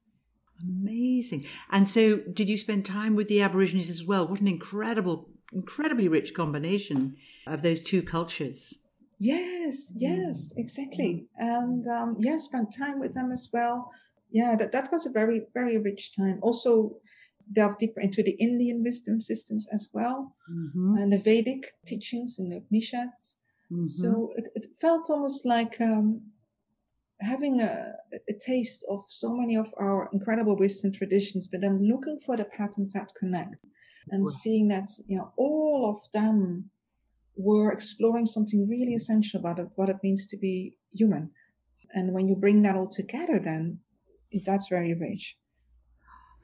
amazing 0.61 1.45
and 1.71 1.87
so 1.87 2.17
did 2.33 2.49
you 2.49 2.57
spend 2.57 2.85
time 2.85 3.15
with 3.15 3.27
the 3.27 3.41
aborigines 3.41 3.89
as 3.89 4.03
well 4.03 4.27
what 4.27 4.41
an 4.41 4.47
incredible 4.47 5.29
incredibly 5.53 6.07
rich 6.07 6.33
combination 6.33 7.15
of 7.47 7.61
those 7.61 7.81
two 7.81 8.01
cultures 8.01 8.79
Yes, 9.19 9.91
yes, 9.97 10.53
exactly. 10.55 11.27
And 11.37 11.85
um, 11.87 12.15
yeah, 12.17 12.37
spent 12.37 12.73
time 12.73 12.99
with 12.99 13.13
them 13.13 13.33
as 13.33 13.49
well. 13.51 13.91
Yeah, 14.31 14.55
that, 14.57 14.71
that 14.71 14.91
was 14.93 15.05
a 15.05 15.11
very, 15.11 15.41
very 15.53 15.77
rich 15.77 16.15
time. 16.15 16.39
Also, 16.41 16.95
delve 17.51 17.77
deeper 17.77 17.99
into 17.99 18.23
the 18.23 18.37
Indian 18.39 18.81
wisdom 18.81 19.19
systems 19.19 19.67
as 19.73 19.89
well, 19.91 20.35
mm-hmm. 20.49 20.97
and 20.97 21.11
the 21.11 21.17
Vedic 21.17 21.73
teachings 21.85 22.39
and 22.39 22.49
the 22.51 22.57
Upanishads. 22.57 23.38
Mm-hmm. 23.71 23.85
So 23.85 24.33
it, 24.35 24.49
it 24.55 24.67
felt 24.81 25.09
almost 25.09 25.45
like 25.45 25.79
um, 25.79 26.21
having 27.21 27.61
a, 27.61 27.93
a 28.27 28.33
taste 28.33 28.85
of 28.89 29.03
so 29.07 29.35
many 29.35 29.55
of 29.55 29.73
our 29.79 30.09
incredible 30.13 30.55
Western 30.55 30.91
traditions, 30.91 31.47
but 31.47 31.61
then 31.61 31.87
looking 31.87 32.19
for 32.25 32.35
the 32.37 32.45
patterns 32.45 32.93
that 32.93 33.09
connect 33.19 33.57
and 34.11 34.27
seeing 34.27 34.67
that 34.69 34.87
you 35.07 35.17
know 35.17 35.31
all 35.37 36.01
of 36.01 36.11
them 36.13 36.69
we're 37.39 37.71
exploring 37.71 38.25
something 38.25 38.67
really 38.67 38.93
essential 38.93 39.39
about 39.39 39.59
it, 39.59 39.67
what 39.75 39.89
it 39.89 39.95
means 40.03 40.27
to 40.27 40.37
be 40.37 40.75
human. 40.93 41.31
And 41.93 42.13
when 42.13 42.27
you 42.27 42.35
bring 42.35 42.61
that 42.63 42.75
all 42.75 42.89
together, 42.89 43.39
then 43.39 43.79
that's 44.45 44.67
very 44.67 44.93
rich. 44.93 45.37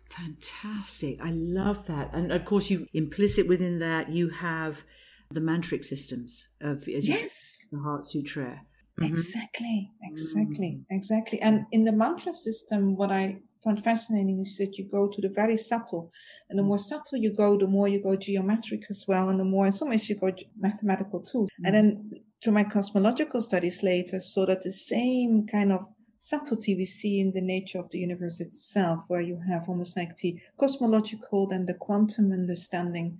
Fantastic. 0.09 1.19
I 1.21 1.31
love 1.31 1.87
that. 1.87 2.11
And 2.13 2.31
of 2.31 2.45
course, 2.45 2.69
you 2.69 2.87
implicit 2.93 3.47
within 3.47 3.79
that, 3.79 4.09
you 4.09 4.29
have 4.29 4.83
the 5.31 5.39
mantric 5.41 5.83
systems 5.83 6.47
of, 6.61 6.87
as 6.87 7.07
yes. 7.07 7.21
Said, 7.69 7.77
the 7.77 7.83
Heart 7.83 8.05
Sutra. 8.05 8.61
Mm-hmm. 8.99 9.13
Exactly, 9.13 9.91
exactly, 10.03 10.79
mm. 10.79 10.85
exactly. 10.89 11.41
And 11.41 11.65
in 11.71 11.83
the 11.83 11.91
mantra 11.91 12.31
system, 12.31 12.95
what 12.95 13.11
I 13.11 13.41
find 13.63 13.83
fascinating 13.83 14.39
is 14.39 14.57
that 14.57 14.77
you 14.77 14.85
go 14.85 15.09
to 15.09 15.21
the 15.21 15.29
very 15.29 15.57
subtle. 15.57 16.11
And 16.49 16.57
the 16.57 16.63
more 16.63 16.79
subtle 16.79 17.17
you 17.17 17.33
go, 17.33 17.57
the 17.57 17.67
more 17.67 17.87
you 17.87 18.01
go 18.01 18.15
geometric 18.15 18.83
as 18.89 19.05
well, 19.07 19.29
and 19.29 19.39
the 19.39 19.43
more 19.43 19.65
in 19.65 19.71
some 19.71 19.89
ways 19.89 20.09
you 20.09 20.15
go 20.15 20.31
mathematical 20.57 21.19
too. 21.19 21.47
Mm. 21.59 21.65
And 21.65 21.75
then 21.75 22.11
through 22.41 22.53
my 22.53 22.63
cosmological 22.63 23.41
studies 23.41 23.83
later, 23.83 24.19
saw 24.19 24.45
that 24.45 24.61
the 24.61 24.71
same 24.71 25.47
kind 25.47 25.73
of 25.73 25.85
subtlety 26.17 26.75
we 26.75 26.85
see 26.85 27.19
in 27.19 27.31
the 27.33 27.41
nature 27.41 27.79
of 27.79 27.89
the 27.89 27.99
universe 27.99 28.39
itself, 28.39 28.99
where 29.09 29.21
you 29.21 29.39
have 29.47 29.67
almost 29.67 29.97
like 29.97 30.15
the 30.17 30.39
cosmological, 30.57 31.47
then 31.47 31.65
the 31.65 31.73
quantum 31.73 32.31
understanding, 32.31 33.19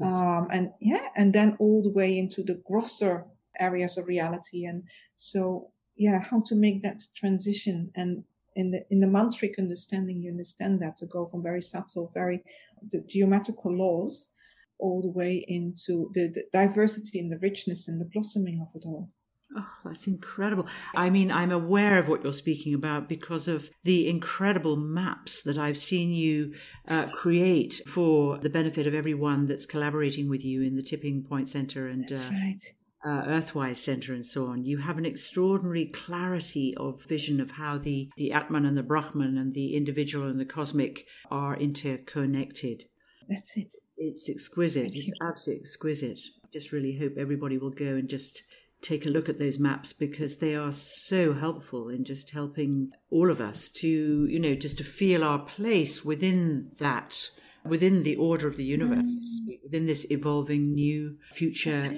um, 0.00 0.48
and 0.50 0.70
yeah, 0.80 1.08
and 1.16 1.32
then 1.32 1.56
all 1.58 1.82
the 1.82 1.90
way 1.90 2.18
into 2.18 2.42
the 2.42 2.60
grosser 2.66 3.24
areas 3.58 3.96
of 3.96 4.06
reality. 4.06 4.66
And 4.66 4.82
so, 5.16 5.70
yeah, 5.96 6.20
how 6.20 6.42
to 6.46 6.54
make 6.54 6.82
that 6.82 7.02
transition 7.16 7.90
and 7.94 8.22
in 8.56 8.70
the 8.70 8.84
in 8.90 9.00
the 9.00 9.06
mantric 9.06 9.58
understanding, 9.58 10.22
you 10.22 10.30
understand 10.30 10.80
that 10.80 10.96
to 10.98 11.06
go 11.06 11.26
from 11.26 11.42
very 11.42 11.62
subtle, 11.62 12.10
very 12.14 12.42
the 12.90 13.00
geometrical 13.06 13.72
laws, 13.72 14.30
all 14.78 15.00
the 15.02 15.10
way 15.10 15.44
into 15.48 16.10
the, 16.14 16.28
the 16.28 16.44
diversity 16.52 17.20
and 17.20 17.30
the 17.30 17.38
richness 17.38 17.88
and 17.88 18.00
the 18.00 18.10
blossoming 18.12 18.60
of 18.60 18.68
it 18.74 18.86
all. 18.86 19.10
Oh, 19.56 19.68
that's 19.84 20.06
incredible. 20.06 20.66
I 20.94 21.10
mean, 21.10 21.30
I'm 21.30 21.52
aware 21.52 21.98
of 21.98 22.08
what 22.08 22.24
you're 22.24 22.32
speaking 22.32 22.74
about 22.74 23.08
because 23.08 23.48
of 23.48 23.70
the 23.84 24.08
incredible 24.08 24.76
maps 24.76 25.42
that 25.42 25.58
I've 25.58 25.78
seen 25.78 26.12
you 26.12 26.54
uh, 26.88 27.06
create 27.08 27.80
for 27.86 28.38
the 28.38 28.50
benefit 28.50 28.86
of 28.86 28.94
everyone 28.94 29.46
that's 29.46 29.66
collaborating 29.66 30.28
with 30.28 30.44
you 30.44 30.62
in 30.62 30.76
the 30.76 30.82
Tipping 30.82 31.22
Point 31.22 31.48
Center 31.48 31.86
and 31.86 32.10
uh, 32.12 32.16
right 32.30 32.60
uh, 33.06 33.22
Earthwise 33.22 33.76
Center 33.76 34.14
and 34.14 34.24
so 34.24 34.46
on, 34.46 34.64
you 34.64 34.78
have 34.78 34.98
an 34.98 35.06
extraordinary 35.06 35.86
clarity 35.86 36.74
of 36.76 37.02
vision 37.04 37.40
of 37.40 37.52
how 37.52 37.78
the, 37.78 38.10
the 38.16 38.32
Atman 38.32 38.66
and 38.66 38.76
the 38.76 38.82
Brahman 38.82 39.38
and 39.38 39.52
the 39.52 39.76
individual 39.76 40.28
and 40.28 40.40
the 40.40 40.44
cosmic 40.44 41.06
are 41.30 41.56
interconnected. 41.56 42.86
That's 43.28 43.56
it. 43.56 43.74
It's 43.96 44.28
exquisite. 44.28 44.90
It's 44.92 45.12
absolutely 45.22 45.62
exquisite. 45.62 46.20
I 46.44 46.48
just 46.52 46.72
really 46.72 46.98
hope 46.98 47.12
everybody 47.16 47.58
will 47.58 47.70
go 47.70 47.94
and 47.94 48.08
just 48.08 48.42
take 48.82 49.06
a 49.06 49.10
look 49.10 49.28
at 49.28 49.38
those 49.38 49.58
maps 49.58 49.92
because 49.92 50.36
they 50.36 50.54
are 50.54 50.72
so 50.72 51.32
helpful 51.32 51.88
in 51.88 52.04
just 52.04 52.30
helping 52.30 52.90
all 53.10 53.30
of 53.30 53.40
us 53.40 53.68
to, 53.68 54.26
you 54.26 54.38
know, 54.38 54.54
just 54.54 54.78
to 54.78 54.84
feel 54.84 55.24
our 55.24 55.38
place 55.38 56.04
within 56.04 56.70
that 56.78 57.30
within 57.64 58.04
the 58.04 58.14
order 58.14 58.46
of 58.46 58.56
the 58.56 58.64
universe, 58.64 59.16
Mm. 59.42 59.58
within 59.64 59.86
this 59.86 60.06
evolving 60.10 60.72
new 60.72 61.16
future 61.34 61.92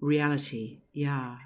reality. 0.00 0.80
Yeah, 0.92 1.36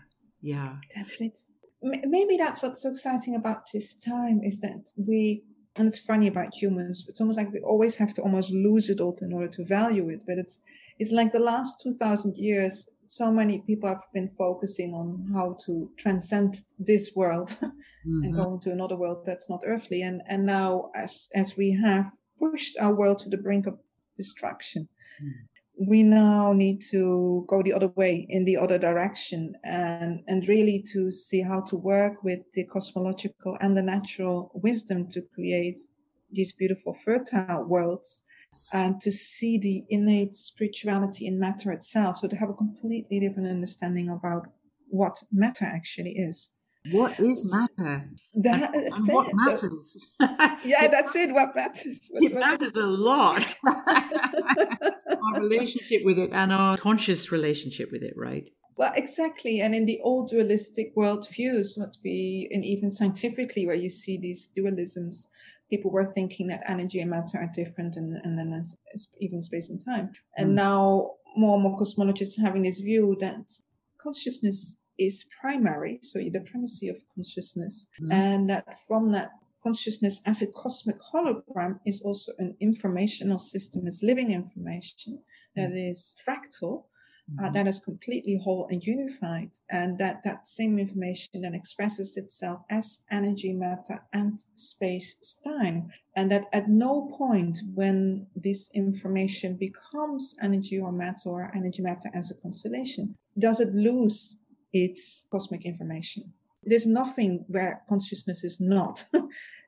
yeah. 0.42 0.76
That's 0.94 1.20
it. 1.20 1.40
Maybe 1.82 2.36
that's 2.36 2.62
what's 2.62 2.82
so 2.82 2.90
exciting 2.90 3.34
about 3.34 3.70
this 3.72 3.94
time 3.94 4.42
is 4.42 4.58
that 4.60 4.90
we, 4.96 5.44
and 5.76 5.88
it's 5.88 5.98
funny 5.98 6.28
about 6.28 6.54
humans. 6.54 7.04
It's 7.08 7.20
almost 7.20 7.38
like 7.38 7.52
we 7.52 7.60
always 7.60 7.96
have 7.96 8.14
to 8.14 8.22
almost 8.22 8.52
lose 8.52 8.88
it 8.88 9.00
all 9.00 9.16
in 9.20 9.32
order 9.32 9.48
to 9.48 9.64
value 9.64 10.08
it. 10.08 10.22
But 10.26 10.38
it's 10.38 10.60
it's 10.98 11.10
like 11.10 11.32
the 11.32 11.40
last 11.40 11.80
two 11.82 11.94
thousand 11.94 12.36
years. 12.36 12.88
So 13.06 13.30
many 13.30 13.62
people 13.62 13.88
have 13.88 14.02
been 14.12 14.30
focusing 14.38 14.94
on 14.94 15.28
how 15.32 15.56
to 15.66 15.90
transcend 15.98 16.56
this 16.78 17.12
world 17.16 17.56
and 18.22 18.34
Mhm. 18.34 18.34
go 18.34 18.54
into 18.54 18.70
another 18.72 18.96
world 18.96 19.24
that's 19.26 19.48
not 19.50 19.62
earthly. 19.66 20.02
And 20.02 20.22
and 20.28 20.46
now, 20.46 20.90
as 20.94 21.28
as 21.34 21.56
we 21.56 21.72
have 21.72 22.10
pushed 22.38 22.76
our 22.78 22.94
world 22.94 23.18
to 23.20 23.28
the 23.30 23.36
brink 23.38 23.66
of 23.66 23.78
destruction, 24.16 24.88
we 25.88 26.02
now 26.02 26.52
need 26.52 26.80
to 26.90 27.44
go 27.48 27.62
the 27.62 27.72
other 27.72 27.88
way 27.96 28.26
in 28.28 28.44
the 28.44 28.56
other 28.56 28.78
direction 28.78 29.54
and 29.64 30.20
and 30.28 30.46
really 30.48 30.82
to 30.92 31.10
see 31.10 31.40
how 31.40 31.60
to 31.62 31.76
work 31.76 32.22
with 32.22 32.40
the 32.52 32.64
cosmological 32.64 33.56
and 33.60 33.76
the 33.76 33.82
natural 33.82 34.50
wisdom 34.54 35.06
to 35.08 35.20
create 35.34 35.78
these 36.30 36.52
beautiful 36.52 36.94
fertile 37.04 37.64
worlds 37.64 38.22
and 38.72 38.94
uh, 38.96 38.98
to 39.00 39.10
see 39.12 39.58
the 39.58 39.84
innate 39.88 40.34
spirituality 40.36 41.26
in 41.26 41.38
matter 41.38 41.70
itself 41.72 42.18
so 42.18 42.28
to 42.28 42.36
have 42.36 42.50
a 42.50 42.54
completely 42.54 43.20
different 43.20 43.48
understanding 43.48 44.08
about 44.08 44.46
what 44.88 45.16
matter 45.32 45.64
actually 45.64 46.12
is 46.28 46.50
What 46.92 47.18
is 47.18 47.38
matter? 47.58 47.94
that, 48.44 48.62
uh, 48.62 48.72
and, 48.74 48.84
that's 48.86 48.98
and 48.98 49.08
what 49.08 49.26
matters? 49.34 49.88
yeah 50.72 50.86
that's 50.94 51.14
it 51.22 51.30
what 51.38 51.50
matters 51.56 51.98
What- 52.10 52.24
it 52.24 52.32
what- 52.34 52.40
matters 52.46 52.76
a 52.76 52.86
lot. 53.10 53.42
our 55.24 55.40
relationship 55.40 56.02
with 56.04 56.18
it 56.18 56.30
and 56.32 56.52
our 56.52 56.76
conscious 56.76 57.32
relationship 57.32 57.88
with 57.92 58.02
it, 58.02 58.14
right? 58.16 58.46
Well, 58.76 58.92
exactly. 58.96 59.60
And 59.60 59.72
in 59.74 59.86
the 59.86 60.00
old 60.02 60.28
dualistic 60.30 60.94
worldviews, 60.96 61.78
what 61.78 61.94
we, 62.04 62.48
and 62.52 62.64
even 62.64 62.90
scientifically, 62.90 63.66
where 63.66 63.76
you 63.76 63.88
see 63.88 64.18
these 64.18 64.50
dualisms, 64.56 65.26
people 65.70 65.90
were 65.90 66.06
thinking 66.06 66.46
that 66.48 66.68
energy 66.68 67.00
and 67.00 67.10
matter 67.10 67.38
are 67.38 67.50
different, 67.54 67.96
and, 67.96 68.16
and 68.24 68.38
then 68.38 68.52
as, 68.52 68.76
as 68.94 69.08
even 69.20 69.42
space 69.42 69.70
and 69.70 69.82
time. 69.84 70.12
And 70.36 70.50
Mm. 70.50 70.54
now 70.54 71.10
more 71.36 71.54
and 71.54 71.62
more 71.64 71.78
cosmologists 71.78 72.38
are 72.38 72.42
having 72.42 72.62
this 72.62 72.78
view 72.80 73.16
that 73.20 73.50
consciousness 73.98 74.78
is 74.98 75.24
primary, 75.40 75.98
so 76.02 76.18
the 76.18 76.40
primacy 76.52 76.88
of 76.88 76.96
consciousness, 77.14 77.88
Mhm. 78.00 78.12
and 78.12 78.50
that 78.50 78.64
from 78.86 79.10
that 79.12 79.30
consciousness 79.62 80.20
as 80.26 80.42
a 80.42 80.46
cosmic 80.48 80.98
hologram 81.00 81.80
is 81.86 82.02
also 82.02 82.32
an 82.38 82.54
informational 82.60 83.38
system, 83.38 83.86
it's 83.86 84.02
living 84.02 84.30
information 84.30 85.18
that 85.56 85.72
is 85.72 86.14
fractal 86.26 86.84
uh, 87.42 87.50
that 87.50 87.66
is 87.66 87.78
completely 87.78 88.38
whole 88.42 88.68
and 88.70 88.82
unified 88.84 89.50
and 89.70 89.96
that 89.98 90.22
that 90.22 90.46
same 90.46 90.78
information 90.78 91.40
then 91.40 91.54
expresses 91.54 92.16
itself 92.16 92.60
as 92.70 93.00
energy 93.10 93.52
matter 93.52 93.98
and 94.12 94.44
space 94.56 95.36
time 95.42 95.90
and 96.16 96.30
that 96.30 96.46
at 96.52 96.68
no 96.68 97.10
point 97.16 97.60
when 97.74 98.26
this 98.36 98.70
information 98.74 99.56
becomes 99.56 100.36
energy 100.42 100.78
or 100.78 100.92
matter 100.92 101.30
or 101.30 101.50
energy 101.54 101.82
matter 101.82 102.10
as 102.12 102.30
a 102.30 102.34
constellation 102.34 103.14
does 103.38 103.58
it 103.60 103.74
lose 103.74 104.38
its 104.74 105.26
cosmic 105.30 105.64
information. 105.64 106.30
There's 106.64 106.86
nothing 106.86 107.44
where 107.48 107.82
consciousness 107.88 108.44
is 108.44 108.60
not. 108.60 109.04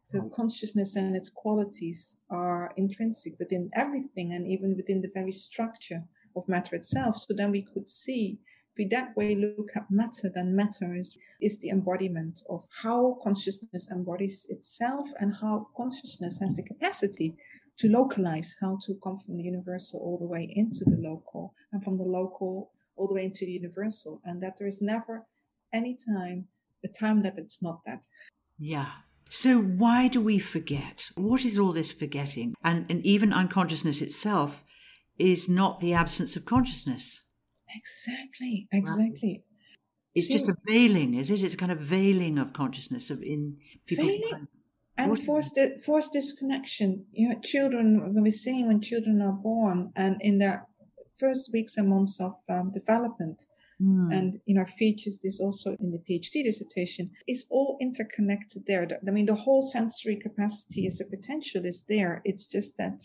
So 0.07 0.31
consciousness 0.37 0.95
and 0.95 1.16
its 1.16 1.31
qualities 1.31 2.16
are 2.31 2.73
intrinsic 2.77 3.37
within 3.40 3.69
everything 3.75 4.35
and 4.35 4.47
even 4.47 4.77
within 4.77 5.01
the 5.03 5.11
very 5.12 5.33
structure 5.33 6.01
of 6.37 6.49
matter 6.49 6.77
itself. 6.77 7.18
So 7.18 7.35
then 7.35 7.51
we 7.51 7.62
could 7.62 7.88
see, 7.88 8.38
if 8.72 8.79
we 8.79 8.87
that 8.88 9.16
way 9.16 9.35
look 9.35 9.70
at 9.75 9.90
matter, 9.90 10.31
then 10.35 10.55
matter 10.55 10.94
is, 10.94 11.16
is 11.40 11.59
the 11.59 11.70
embodiment 11.70 12.42
of 12.49 12.64
how 12.70 13.18
consciousness 13.22 13.90
embodies 13.90 14.46
itself 14.51 15.09
and 15.20 15.35
how 15.35 15.68
consciousness 15.77 16.38
has 16.38 16.57
the 16.57 16.62
capacity 16.62 17.35
to 17.79 17.88
localize, 17.88 18.57
how 18.61 18.79
to 18.87 18.94
come 19.03 19.16
from 19.16 19.37
the 19.37 19.42
universal 19.42 20.01
all 20.01 20.18
the 20.18 20.27
way 20.27 20.53
into 20.57 20.85
the 20.85 20.96
local 20.96 21.55
and 21.72 21.83
from 21.83 21.99
the 21.99 22.05
local 22.05 22.70
all 22.96 23.09
the 23.09 23.14
way 23.14 23.25
into 23.25 23.44
the 23.44 23.53
universal. 23.53 24.20
And 24.25 24.42
that 24.42 24.57
there 24.59 24.68
is 24.68 24.81
never 24.81 25.27
any 25.72 25.94
time, 25.94 26.46
a 26.85 26.88
time 26.88 27.22
that 27.22 27.38
it's 27.38 27.62
not 27.62 27.81
that. 27.85 28.07
Yeah. 28.59 28.90
So 29.29 29.59
why 29.61 30.09
do 30.09 30.20
we 30.20 30.38
forget? 30.38 31.11
What 31.16 31.44
is 31.44 31.59
all 31.59 31.72
this 31.72 31.90
forgetting? 31.90 32.55
And 32.62 32.87
and 32.88 33.05
even 33.05 33.33
unconsciousness 33.33 34.01
itself 34.01 34.62
is 35.18 35.48
not 35.48 35.81
the 35.81 35.92
absence 35.94 36.37
of 36.37 36.44
consciousness. 36.44 37.22
Exactly, 37.74 38.68
exactly. 38.72 39.44
It's 40.14 40.29
just 40.29 40.48
a 40.48 40.57
veiling, 40.66 41.14
is 41.14 41.31
it? 41.31 41.42
It's 41.42 41.55
a 41.55 41.57
kind 41.59 41.72
of 41.72 41.79
veiling 41.81 42.38
of 42.38 42.52
consciousness 42.52 43.11
of 43.11 43.22
in 43.22 43.59
people's 43.87 44.12
Veiling? 44.14 44.31
mind. 44.33 44.48
and 44.96 45.11
What- 45.11 45.20
force 45.20 45.50
the 45.50 46.09
disconnection. 46.12 47.05
You 47.12 47.29
know, 47.29 47.38
children 47.40 48.14
when 48.14 48.22
we're 48.22 48.31
seeing 48.33 48.66
when 48.68 48.81
children 48.81 49.20
are 49.20 49.33
born 49.35 49.92
and 49.94 50.16
in 50.22 50.38
their 50.38 50.66
first 51.18 51.50
weeks 51.52 51.76
and 51.76 51.88
months 51.88 52.18
of 52.20 52.35
um, 52.48 52.70
development, 52.72 53.46
Hmm. 53.79 54.11
and 54.11 54.40
you 54.46 54.55
know 54.55 54.64
features 54.79 55.18
this 55.22 55.38
also 55.38 55.76
in 55.81 55.90
the 55.90 55.98
PhD 55.98 56.42
dissertation, 56.44 57.11
is 57.29 57.44
all 57.50 57.76
interconnected 57.79 58.64
there. 58.66 58.88
I 59.07 59.11
mean, 59.11 59.26
the 59.26 59.35
whole 59.35 59.62
sensory 59.62 60.16
capacity 60.16 60.87
as 60.87 60.98
a 61.02 61.05
potential 61.05 61.66
is 61.66 61.83
there. 61.87 62.22
It's 62.24 62.46
just 62.46 62.79
that 62.79 62.98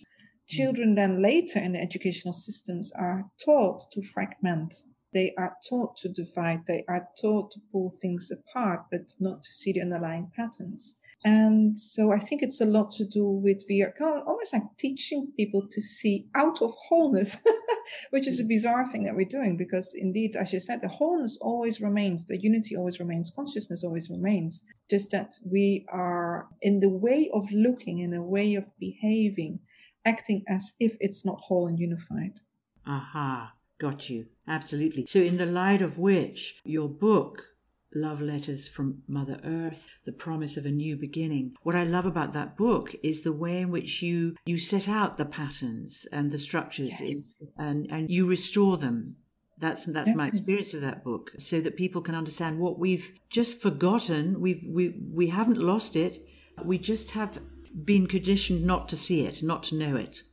children 0.51 0.95
then 0.95 1.21
later 1.21 1.59
in 1.59 1.73
the 1.73 1.81
educational 1.81 2.33
systems 2.33 2.91
are 2.93 3.25
taught 3.43 3.89
to 3.91 4.01
fragment. 4.01 4.73
They 5.13 5.33
are 5.37 5.57
taught 5.67 5.97
to 5.97 6.09
divide. 6.09 6.65
They 6.65 6.83
are 6.87 7.07
taught 7.19 7.51
to 7.51 7.59
pull 7.71 7.89
things 8.01 8.31
apart, 8.31 8.85
but 8.91 9.15
not 9.19 9.43
to 9.43 9.51
see 9.51 9.73
the 9.73 9.81
underlying 9.81 10.31
patterns. 10.35 10.99
And 11.23 11.77
so 11.77 12.11
I 12.11 12.17
think 12.17 12.41
it's 12.41 12.61
a 12.61 12.65
lot 12.65 12.89
to 12.91 13.05
do 13.05 13.27
with 13.27 13.63
we 13.69 13.83
are 13.83 13.93
kind 13.97 14.19
of 14.19 14.27
almost 14.27 14.53
like 14.53 14.63
teaching 14.79 15.31
people 15.37 15.67
to 15.69 15.81
see 15.81 16.25
out 16.33 16.63
of 16.63 16.71
wholeness, 16.71 17.37
which 18.09 18.27
is 18.27 18.39
a 18.39 18.43
mm. 18.43 18.49
bizarre 18.49 18.87
thing 18.87 19.03
that 19.03 19.15
we're 19.15 19.25
doing 19.25 19.55
because 19.55 19.93
indeed, 19.93 20.35
as 20.35 20.51
you 20.51 20.59
said, 20.59 20.81
the 20.81 20.87
wholeness 20.87 21.37
always 21.39 21.79
remains, 21.79 22.25
the 22.25 22.41
unity 22.41 22.75
always 22.75 22.99
remains, 22.99 23.31
consciousness 23.35 23.83
always 23.83 24.09
remains. 24.09 24.63
Just 24.89 25.11
that 25.11 25.35
we 25.45 25.85
are 25.91 26.47
in 26.63 26.79
the 26.79 26.89
way 26.89 27.29
of 27.33 27.51
looking, 27.51 27.99
in 27.99 28.15
a 28.15 28.23
way 28.23 28.55
of 28.55 28.65
behaving, 28.79 29.59
acting 30.05 30.43
as 30.47 30.73
if 30.79 30.95
it's 30.99 31.25
not 31.25 31.39
whole 31.39 31.67
and 31.67 31.79
unified. 31.79 32.39
Aha, 32.85 33.53
got 33.79 34.09
you. 34.09 34.25
Absolutely. 34.47 35.05
So, 35.05 35.19
in 35.19 35.37
the 35.37 35.45
light 35.45 35.81
of 35.81 35.97
which 35.97 36.59
your 36.65 36.89
book, 36.89 37.45
Love 37.93 38.21
Letters 38.21 38.67
from 38.67 39.03
Mother 39.07 39.39
Earth, 39.43 39.89
The 40.05 40.11
Promise 40.13 40.57
of 40.57 40.65
a 40.65 40.71
New 40.71 40.95
Beginning, 40.95 41.55
what 41.63 41.75
I 41.75 41.83
love 41.83 42.05
about 42.05 42.33
that 42.33 42.57
book 42.57 42.95
is 43.03 43.21
the 43.21 43.33
way 43.33 43.61
in 43.61 43.69
which 43.69 44.01
you, 44.01 44.35
you 44.45 44.57
set 44.57 44.87
out 44.87 45.17
the 45.17 45.25
patterns 45.25 46.07
and 46.11 46.31
the 46.31 46.39
structures 46.39 46.99
Yes. 46.99 47.37
in, 47.39 47.47
and, 47.57 47.91
and 47.91 48.09
you 48.09 48.25
restore 48.25 48.77
them. 48.77 49.17
That's 49.57 49.85
that's 49.85 50.15
my 50.15 50.27
experience 50.27 50.73
of 50.73 50.81
that 50.81 51.03
book, 51.03 51.33
so 51.37 51.61
that 51.61 51.77
people 51.77 52.01
can 52.01 52.15
understand 52.15 52.57
what 52.57 52.79
we've 52.79 53.13
just 53.29 53.61
forgotten. 53.61 54.41
We've 54.41 54.65
we 54.67 54.95
we 55.13 55.27
haven't 55.27 55.59
lost 55.59 55.95
it. 55.95 56.25
We 56.65 56.79
just 56.79 57.11
have 57.11 57.39
been 57.85 58.07
conditioned 58.07 58.65
not 58.65 58.89
to 58.89 58.97
see 58.97 59.25
it, 59.25 59.41
not 59.43 59.63
to 59.63 59.75
know 59.75 59.95
it. 59.95 60.23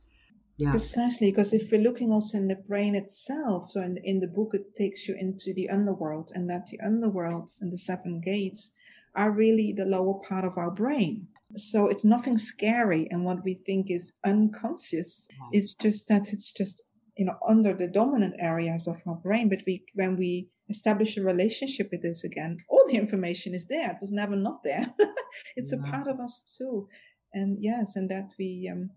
Yeah. 0.57 0.71
Precisely, 0.71 1.31
because 1.31 1.53
if 1.53 1.71
we're 1.71 1.79
looking 1.81 2.11
also 2.11 2.37
in 2.37 2.47
the 2.49 2.55
brain 2.55 2.93
itself, 2.95 3.71
so 3.71 3.81
in, 3.81 3.97
in 4.03 4.19
the 4.19 4.27
book 4.27 4.51
it 4.53 4.75
takes 4.75 5.07
you 5.07 5.15
into 5.17 5.53
the 5.53 5.69
underworld, 5.69 6.31
and 6.35 6.49
that 6.49 6.67
the 6.67 6.79
underworld 6.81 7.49
and 7.61 7.71
the 7.71 7.77
seven 7.77 8.19
gates 8.19 8.71
are 9.15 9.31
really 9.31 9.73
the 9.75 9.85
lower 9.85 10.19
part 10.27 10.43
of 10.43 10.57
our 10.57 10.69
brain. 10.71 11.27
So 11.55 11.87
it's 11.87 12.03
nothing 12.03 12.37
scary, 12.37 13.07
and 13.09 13.23
what 13.23 13.43
we 13.45 13.53
think 13.55 13.89
is 13.89 14.13
unconscious 14.25 15.27
Right. 15.39 15.49
is 15.59 15.75
just 15.75 16.07
that 16.09 16.33
it's 16.33 16.51
just 16.51 16.83
you 17.17 17.25
know 17.25 17.37
under 17.47 17.73
the 17.73 17.87
dominant 17.87 18.35
areas 18.39 18.87
of 18.87 18.97
our 19.07 19.15
brain. 19.15 19.47
But 19.49 19.63
we 19.65 19.85
when 19.95 20.17
we 20.17 20.49
establish 20.69 21.17
a 21.17 21.23
relationship 21.23 21.89
with 21.91 22.01
this 22.01 22.23
again, 22.23 22.57
all 22.69 22.85
the 22.87 22.97
information 22.97 23.53
is 23.53 23.65
there. 23.67 23.91
It 23.91 23.97
was 24.01 24.11
never 24.11 24.35
not 24.35 24.61
there. 24.63 24.93
it's 25.55 25.71
Yeah. 25.71 25.79
a 25.79 25.91
part 25.91 26.07
of 26.07 26.19
us 26.19 26.55
too, 26.57 26.87
and 27.33 27.57
yes, 27.61 27.95
and 27.95 28.09
that 28.09 28.33
we. 28.37 28.69
Um, 28.71 28.91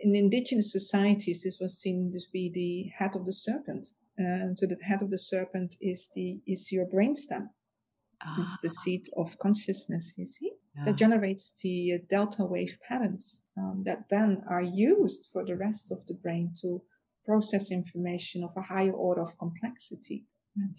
in 0.00 0.14
indigenous 0.14 0.70
societies, 0.70 1.42
this 1.42 1.58
was 1.58 1.78
seen 1.78 2.12
to 2.12 2.20
be 2.32 2.50
the 2.50 2.88
head 2.96 3.16
of 3.16 3.24
the 3.24 3.32
serpent. 3.32 3.88
And 4.16 4.58
so 4.58 4.66
the 4.66 4.76
head 4.82 5.02
of 5.02 5.10
the 5.10 5.18
serpent 5.18 5.76
is 5.80 6.08
the 6.14 6.40
is 6.46 6.72
your 6.72 6.86
brainstem. 6.86 7.48
It's 8.38 8.60
the 8.60 8.68
Ah, 8.68 8.80
seat 8.82 9.08
of 9.16 9.38
consciousness. 9.38 10.14
You 10.16 10.26
see, 10.26 10.52
yeah. 10.76 10.84
that 10.86 10.96
generates 10.96 11.52
the 11.62 11.94
uh, 11.94 11.98
delta 12.10 12.44
wave 12.44 12.76
patterns 12.86 13.44
um, 13.56 13.82
that 13.86 14.08
then 14.08 14.42
are 14.48 14.62
used 14.62 15.30
for 15.32 15.44
the 15.44 15.56
rest 15.56 15.92
of 15.92 16.04
the 16.06 16.14
brain 16.14 16.52
to 16.62 16.82
process 17.24 17.70
information 17.70 18.42
of 18.42 18.50
a 18.56 18.62
higher 18.62 18.92
order 18.92 19.22
of 19.22 19.38
complexity. 19.38 20.24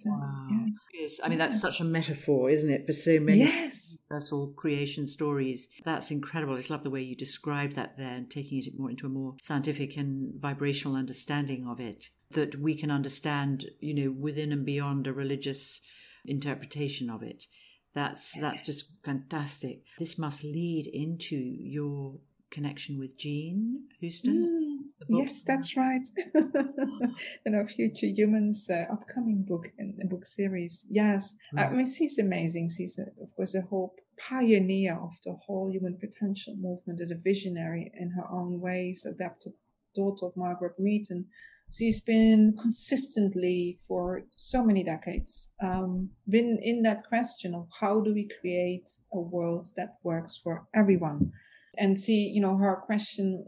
Wow. 0.05 0.65
Yes. 0.93 1.19
I 1.23 1.29
mean, 1.29 1.37
that's 1.37 1.59
such 1.59 1.79
a 1.79 1.83
metaphor, 1.83 2.49
isn't 2.49 2.69
it, 2.69 2.85
for 2.85 2.93
so 2.93 3.19
many 3.19 3.39
yes. 3.39 3.97
universal 4.09 4.53
creation 4.55 5.07
stories. 5.07 5.67
That's 5.83 6.11
incredible. 6.11 6.53
I 6.53 6.57
just 6.57 6.69
love 6.69 6.83
the 6.83 6.89
way 6.89 7.01
you 7.01 7.15
describe 7.15 7.73
that 7.73 7.97
there 7.97 8.15
and 8.15 8.29
taking 8.29 8.59
it 8.59 8.77
more 8.77 8.89
into 8.89 9.05
a 9.05 9.09
more 9.09 9.35
scientific 9.41 9.97
and 9.97 10.33
vibrational 10.39 10.97
understanding 10.97 11.67
of 11.67 11.79
it 11.79 12.09
that 12.31 12.59
we 12.59 12.75
can 12.75 12.91
understand, 12.91 13.65
you 13.79 13.93
know, 13.93 14.11
within 14.11 14.51
and 14.51 14.65
beyond 14.65 15.07
a 15.07 15.13
religious 15.13 15.81
interpretation 16.25 17.09
of 17.09 17.23
it. 17.23 17.45
That's 17.93 18.35
yes. 18.35 18.41
that's 18.41 18.65
just 18.65 19.03
fantastic. 19.03 19.81
This 19.97 20.17
must 20.17 20.43
lead 20.43 20.87
into 20.87 21.35
your 21.35 22.19
connection 22.51 22.99
with 22.99 23.17
Jean 23.17 23.87
Houston. 23.99 24.43
Mm 24.43 24.68
Yes, 25.07 25.43
that's 25.43 25.77
right. 25.77 26.07
in 27.45 27.55
our 27.55 27.67
Future 27.67 28.07
Humans 28.07 28.69
uh, 28.69 28.91
upcoming 28.91 29.43
book 29.43 29.71
and 29.77 29.97
book 30.09 30.25
series. 30.25 30.85
Yes, 30.89 31.35
right. 31.53 31.67
I 31.67 31.73
mean 31.73 31.85
she's 31.85 32.19
amazing. 32.19 32.71
She's 32.75 32.99
a, 32.99 33.03
of 33.21 33.33
course 33.35 33.55
a 33.55 33.61
whole 33.61 33.95
pioneer 34.17 34.95
of 34.95 35.11
the 35.23 35.33
whole 35.33 35.71
human 35.71 35.97
potential 35.97 36.55
movement, 36.57 36.99
and 36.99 37.11
a 37.11 37.15
visionary 37.15 37.91
in 37.97 38.09
her 38.11 38.29
own 38.29 38.59
ways, 38.59 39.05
adapted 39.05 39.53
daughter 39.95 40.25
of 40.25 40.35
Margaret 40.35 40.77
Mead, 40.77 41.07
and 41.09 41.25
she's 41.71 42.01
been 42.01 42.55
consistently 42.61 43.79
for 43.87 44.23
so 44.37 44.63
many 44.63 44.83
decades 44.83 45.49
um, 45.61 46.09
been 46.27 46.59
in 46.61 46.81
that 46.81 47.07
question 47.07 47.53
of 47.53 47.67
how 47.79 48.01
do 48.01 48.13
we 48.13 48.27
create 48.41 48.89
a 49.13 49.19
world 49.19 49.67
that 49.75 49.95
works 50.03 50.39
for 50.43 50.67
everyone 50.73 51.31
and 51.77 51.97
see 51.97 52.27
you 52.27 52.41
know 52.41 52.57
her 52.57 52.75
question 52.85 53.45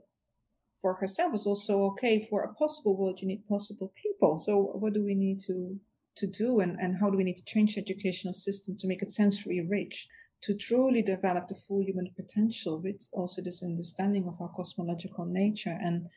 for 0.81 0.95
herself 0.95 1.33
is 1.33 1.45
also 1.45 1.83
okay 1.83 2.27
for 2.29 2.41
a 2.43 2.53
possible 2.55 2.97
world 2.97 3.19
you 3.21 3.27
need 3.27 3.47
possible 3.47 3.93
people. 4.01 4.37
So 4.37 4.57
what 4.57 4.93
do 4.93 5.03
we 5.03 5.15
need 5.15 5.39
to 5.41 5.79
to 6.17 6.27
do 6.27 6.59
and, 6.59 6.77
and 6.79 6.97
how 6.97 7.09
do 7.09 7.17
we 7.17 7.23
need 7.23 7.37
to 7.37 7.45
change 7.45 7.75
the 7.75 7.81
educational 7.81 8.33
system 8.33 8.75
to 8.77 8.87
make 8.87 9.01
it 9.01 9.11
sensory 9.11 9.61
rich 9.61 10.09
to 10.41 10.53
truly 10.55 11.01
develop 11.01 11.47
the 11.47 11.55
full 11.55 11.81
human 11.81 12.09
potential 12.17 12.81
with 12.81 13.07
also 13.13 13.41
this 13.41 13.63
understanding 13.63 14.27
of 14.27 14.35
our 14.41 14.49
cosmological 14.49 15.25
nature? 15.25 15.77
And 15.81 16.09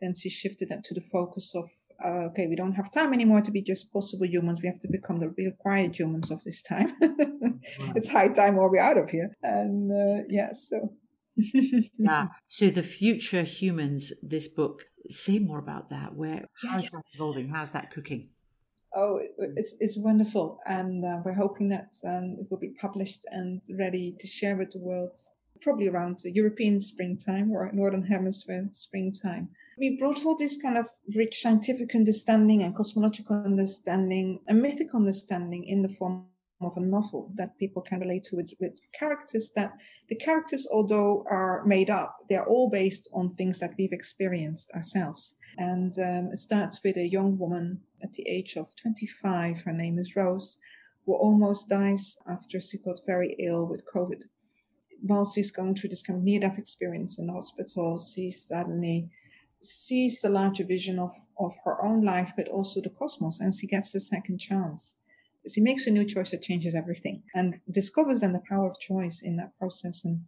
then 0.00 0.14
she 0.14 0.30
shifted 0.30 0.70
that 0.70 0.84
to 0.84 0.94
the 0.94 1.04
focus 1.12 1.54
of 1.54 1.64
uh, 2.04 2.26
okay 2.28 2.46
we 2.48 2.56
don't 2.56 2.72
have 2.72 2.90
time 2.90 3.12
anymore 3.12 3.40
to 3.40 3.50
be 3.50 3.62
just 3.62 3.92
possible 3.92 4.26
humans. 4.26 4.62
We 4.62 4.68
have 4.68 4.80
to 4.80 4.88
become 4.88 5.18
the 5.20 5.30
real 5.36 5.52
quiet 5.58 5.98
humans 5.98 6.30
of 6.30 6.42
this 6.44 6.62
time. 6.62 6.94
It's 7.96 8.08
high 8.08 8.28
time 8.28 8.58
or 8.58 8.70
we're 8.70 8.82
out 8.82 8.98
of 8.98 9.08
here. 9.10 9.30
And 9.42 9.90
uh, 9.90 10.24
yeah 10.28 10.52
so 10.52 10.92
yeah. 11.36 12.28
So 12.48 12.70
the 12.70 12.82
future 12.82 13.42
humans, 13.42 14.12
this 14.22 14.48
book, 14.48 14.84
say 15.08 15.38
more 15.38 15.58
about 15.58 15.90
that. 15.90 16.14
Where 16.14 16.46
yes. 16.62 16.72
how's 16.72 16.88
that 16.90 17.02
evolving? 17.14 17.48
How's 17.48 17.72
that 17.72 17.90
cooking? 17.90 18.30
Oh, 18.96 19.20
it's 19.38 19.74
it's 19.80 19.98
wonderful, 19.98 20.60
and 20.66 21.04
uh, 21.04 21.18
we're 21.24 21.34
hoping 21.34 21.68
that 21.70 21.96
um, 22.06 22.36
it 22.38 22.46
will 22.48 22.60
be 22.60 22.74
published 22.80 23.24
and 23.32 23.60
ready 23.76 24.16
to 24.20 24.26
share 24.26 24.56
with 24.56 24.70
the 24.70 24.78
world 24.78 25.18
probably 25.64 25.88
around 25.88 26.20
European 26.24 26.80
springtime 26.80 27.50
or 27.50 27.70
Northern 27.72 28.04
Hemisphere 28.04 28.68
springtime. 28.72 29.48
We 29.78 29.96
brought 29.98 30.24
all 30.24 30.36
this 30.36 30.60
kind 30.60 30.78
of 30.78 30.88
rich 31.16 31.40
scientific 31.40 31.94
understanding 31.94 32.62
and 32.62 32.76
cosmological 32.76 33.42
understanding 33.44 34.40
and 34.46 34.62
mythic 34.62 34.94
understanding 34.94 35.64
in 35.64 35.82
the 35.82 35.88
form 35.88 36.26
of 36.64 36.76
a 36.76 36.80
novel 36.80 37.30
that 37.34 37.58
people 37.58 37.82
can 37.82 38.00
relate 38.00 38.22
to 38.24 38.36
with, 38.36 38.52
with 38.60 38.78
characters 38.92 39.50
that 39.54 39.72
the 40.08 40.16
characters 40.16 40.66
although 40.72 41.24
are 41.30 41.64
made 41.64 41.90
up 41.90 42.16
they're 42.28 42.46
all 42.46 42.70
based 42.70 43.08
on 43.12 43.32
things 43.32 43.58
that 43.60 43.74
we've 43.78 43.92
experienced 43.92 44.70
ourselves. 44.72 45.36
And 45.58 45.96
um, 45.98 46.30
it 46.32 46.38
starts 46.38 46.82
with 46.82 46.96
a 46.96 47.08
young 47.08 47.38
woman 47.38 47.80
at 48.02 48.12
the 48.12 48.26
age 48.28 48.56
of 48.56 48.74
25 48.76 49.62
her 49.62 49.72
name 49.72 49.98
is 49.98 50.16
rose 50.16 50.58
who 51.06 51.14
almost 51.14 51.68
dies 51.68 52.16
after 52.26 52.60
she 52.60 52.78
got 52.78 53.00
very 53.06 53.36
ill 53.38 53.66
with 53.66 53.84
covid. 53.86 54.22
While 55.02 55.24
she's 55.24 55.50
going 55.50 55.74
through 55.74 55.90
this 55.90 56.02
kind 56.02 56.18
of 56.18 56.24
near-death 56.24 56.58
experience 56.58 57.18
in 57.18 57.28
hospital 57.28 57.98
she 57.98 58.30
suddenly 58.30 59.10
sees 59.60 60.20
the 60.20 60.28
larger 60.28 60.64
vision 60.64 60.98
of, 60.98 61.12
of 61.38 61.54
her 61.64 61.82
own 61.84 62.02
life 62.02 62.32
but 62.36 62.48
also 62.48 62.80
the 62.80 62.90
cosmos 62.90 63.40
and 63.40 63.54
she 63.54 63.66
gets 63.66 63.94
a 63.94 64.00
second 64.00 64.38
chance 64.38 64.96
she 65.52 65.60
makes 65.60 65.86
a 65.86 65.90
new 65.90 66.04
choice 66.04 66.30
that 66.30 66.42
changes 66.42 66.74
everything 66.74 67.22
and 67.34 67.60
discovers 67.70 68.20
then 68.20 68.32
the 68.32 68.42
power 68.48 68.70
of 68.70 68.78
choice 68.80 69.22
in 69.22 69.36
that 69.36 69.56
process 69.58 70.04
and 70.04 70.20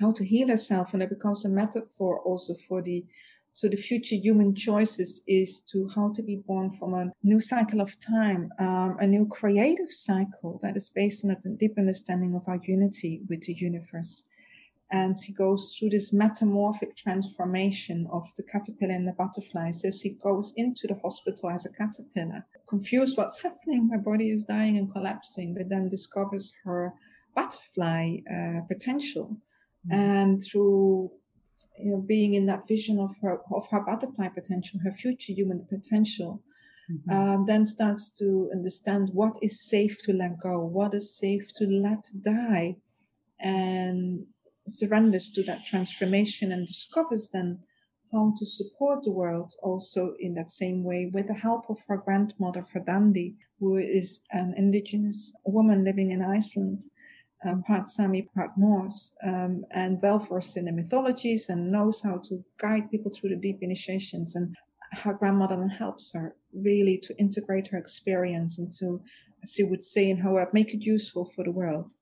how 0.00 0.12
to 0.12 0.24
heal 0.24 0.48
herself. 0.48 0.92
And 0.92 1.02
it 1.02 1.10
becomes 1.10 1.44
a 1.44 1.48
metaphor 1.48 2.20
also 2.20 2.54
for 2.68 2.82
the 2.82 3.04
so 3.54 3.66
the 3.66 3.76
future 3.76 4.14
human 4.14 4.54
choices 4.54 5.22
is 5.26 5.62
to 5.62 5.88
how 5.88 6.12
to 6.12 6.22
be 6.22 6.36
born 6.36 6.76
from 6.78 6.94
a 6.94 7.10
new 7.24 7.40
cycle 7.40 7.80
of 7.80 7.98
time, 7.98 8.52
um, 8.60 8.96
a 9.00 9.06
new 9.06 9.26
creative 9.26 9.90
cycle 9.90 10.60
that 10.62 10.76
is 10.76 10.90
based 10.90 11.24
on 11.24 11.32
a 11.32 11.36
deep 11.56 11.76
understanding 11.76 12.36
of 12.36 12.42
our 12.46 12.60
unity 12.62 13.22
with 13.28 13.42
the 13.42 13.54
universe. 13.54 14.26
And 14.90 15.16
she 15.18 15.32
goes 15.32 15.76
through 15.78 15.90
this 15.90 16.12
metamorphic 16.12 16.96
transformation 16.96 18.08
of 18.10 18.26
the 18.36 18.42
caterpillar 18.42 18.94
and 18.94 19.06
the 19.06 19.12
butterfly. 19.12 19.70
So 19.70 19.90
she 19.90 20.10
goes 20.10 20.54
into 20.56 20.86
the 20.86 20.98
hospital 21.02 21.50
as 21.50 21.66
a 21.66 21.72
caterpillar 21.72 22.46
confused 22.68 23.16
what's 23.16 23.42
happening. 23.42 23.88
My 23.88 23.96
body 23.96 24.30
is 24.30 24.44
dying 24.44 24.76
and 24.76 24.92
collapsing, 24.92 25.54
but 25.54 25.68
then 25.68 25.88
discovers 25.88 26.52
her 26.64 26.92
butterfly 27.34 28.18
uh, 28.30 28.60
potential. 28.68 29.36
Mm-hmm. 29.86 29.92
And 29.92 30.42
through 30.42 31.10
you 31.78 31.92
know, 31.92 31.98
being 31.98 32.34
in 32.34 32.46
that 32.46 32.66
vision 32.68 32.98
of 32.98 33.14
her 33.22 33.40
of 33.52 33.66
her 33.68 33.80
butterfly 33.80 34.28
potential, 34.28 34.80
her 34.80 34.92
future 34.92 35.32
human 35.32 35.64
potential, 35.66 36.42
mm-hmm. 36.90 37.10
um, 37.10 37.46
then 37.46 37.64
starts 37.64 38.10
to 38.18 38.50
understand 38.52 39.10
what 39.12 39.36
is 39.42 39.60
safe 39.60 39.96
to 40.02 40.12
let 40.12 40.38
go, 40.40 40.58
what 40.58 40.94
is 40.94 41.16
safe 41.16 41.50
to 41.54 41.64
let 41.66 42.04
die, 42.22 42.76
and 43.40 44.26
surrenders 44.70 45.30
to 45.32 45.42
that 45.44 45.64
transformation 45.64 46.52
and 46.52 46.66
discovers 46.66 47.30
then 47.30 47.58
how 48.12 48.32
to 48.36 48.46
support 48.46 49.02
the 49.02 49.12
world 49.12 49.52
also 49.62 50.14
in 50.20 50.34
that 50.34 50.50
same 50.50 50.82
way 50.82 51.10
with 51.12 51.26
the 51.26 51.34
help 51.34 51.68
of 51.68 51.78
her 51.88 51.98
grandmother 51.98 52.64
Verdandi, 52.72 53.36
who 53.60 53.76
is 53.76 54.20
an 54.32 54.54
indigenous 54.56 55.34
woman 55.44 55.84
living 55.84 56.10
in 56.12 56.22
Iceland, 56.22 56.84
um, 57.44 57.62
part 57.62 57.88
Sami, 57.88 58.22
part 58.34 58.50
Norse, 58.56 59.14
um, 59.24 59.64
and 59.72 60.00
well 60.02 60.18
versed 60.18 60.56
in 60.56 60.64
the 60.64 60.72
mythologies 60.72 61.50
and 61.50 61.70
knows 61.70 62.00
how 62.00 62.18
to 62.18 62.42
guide 62.58 62.90
people 62.90 63.12
through 63.12 63.30
the 63.30 63.36
deep 63.36 63.58
initiations. 63.62 64.36
And 64.36 64.56
her 64.92 65.12
grandmother 65.12 65.56
then 65.56 65.68
helps 65.68 66.12
her 66.12 66.34
really 66.54 66.98
to 66.98 67.16
integrate 67.18 67.68
her 67.68 67.78
experience 67.78 68.58
and 68.58 68.72
to, 68.78 69.00
as 69.42 69.52
she 69.52 69.64
would 69.64 69.84
say 69.84 70.08
in 70.08 70.16
her 70.16 70.32
word, 70.32 70.52
make 70.52 70.74
it 70.74 70.82
useful 70.82 71.30
for 71.36 71.44
the 71.44 71.52
world. 71.52 71.92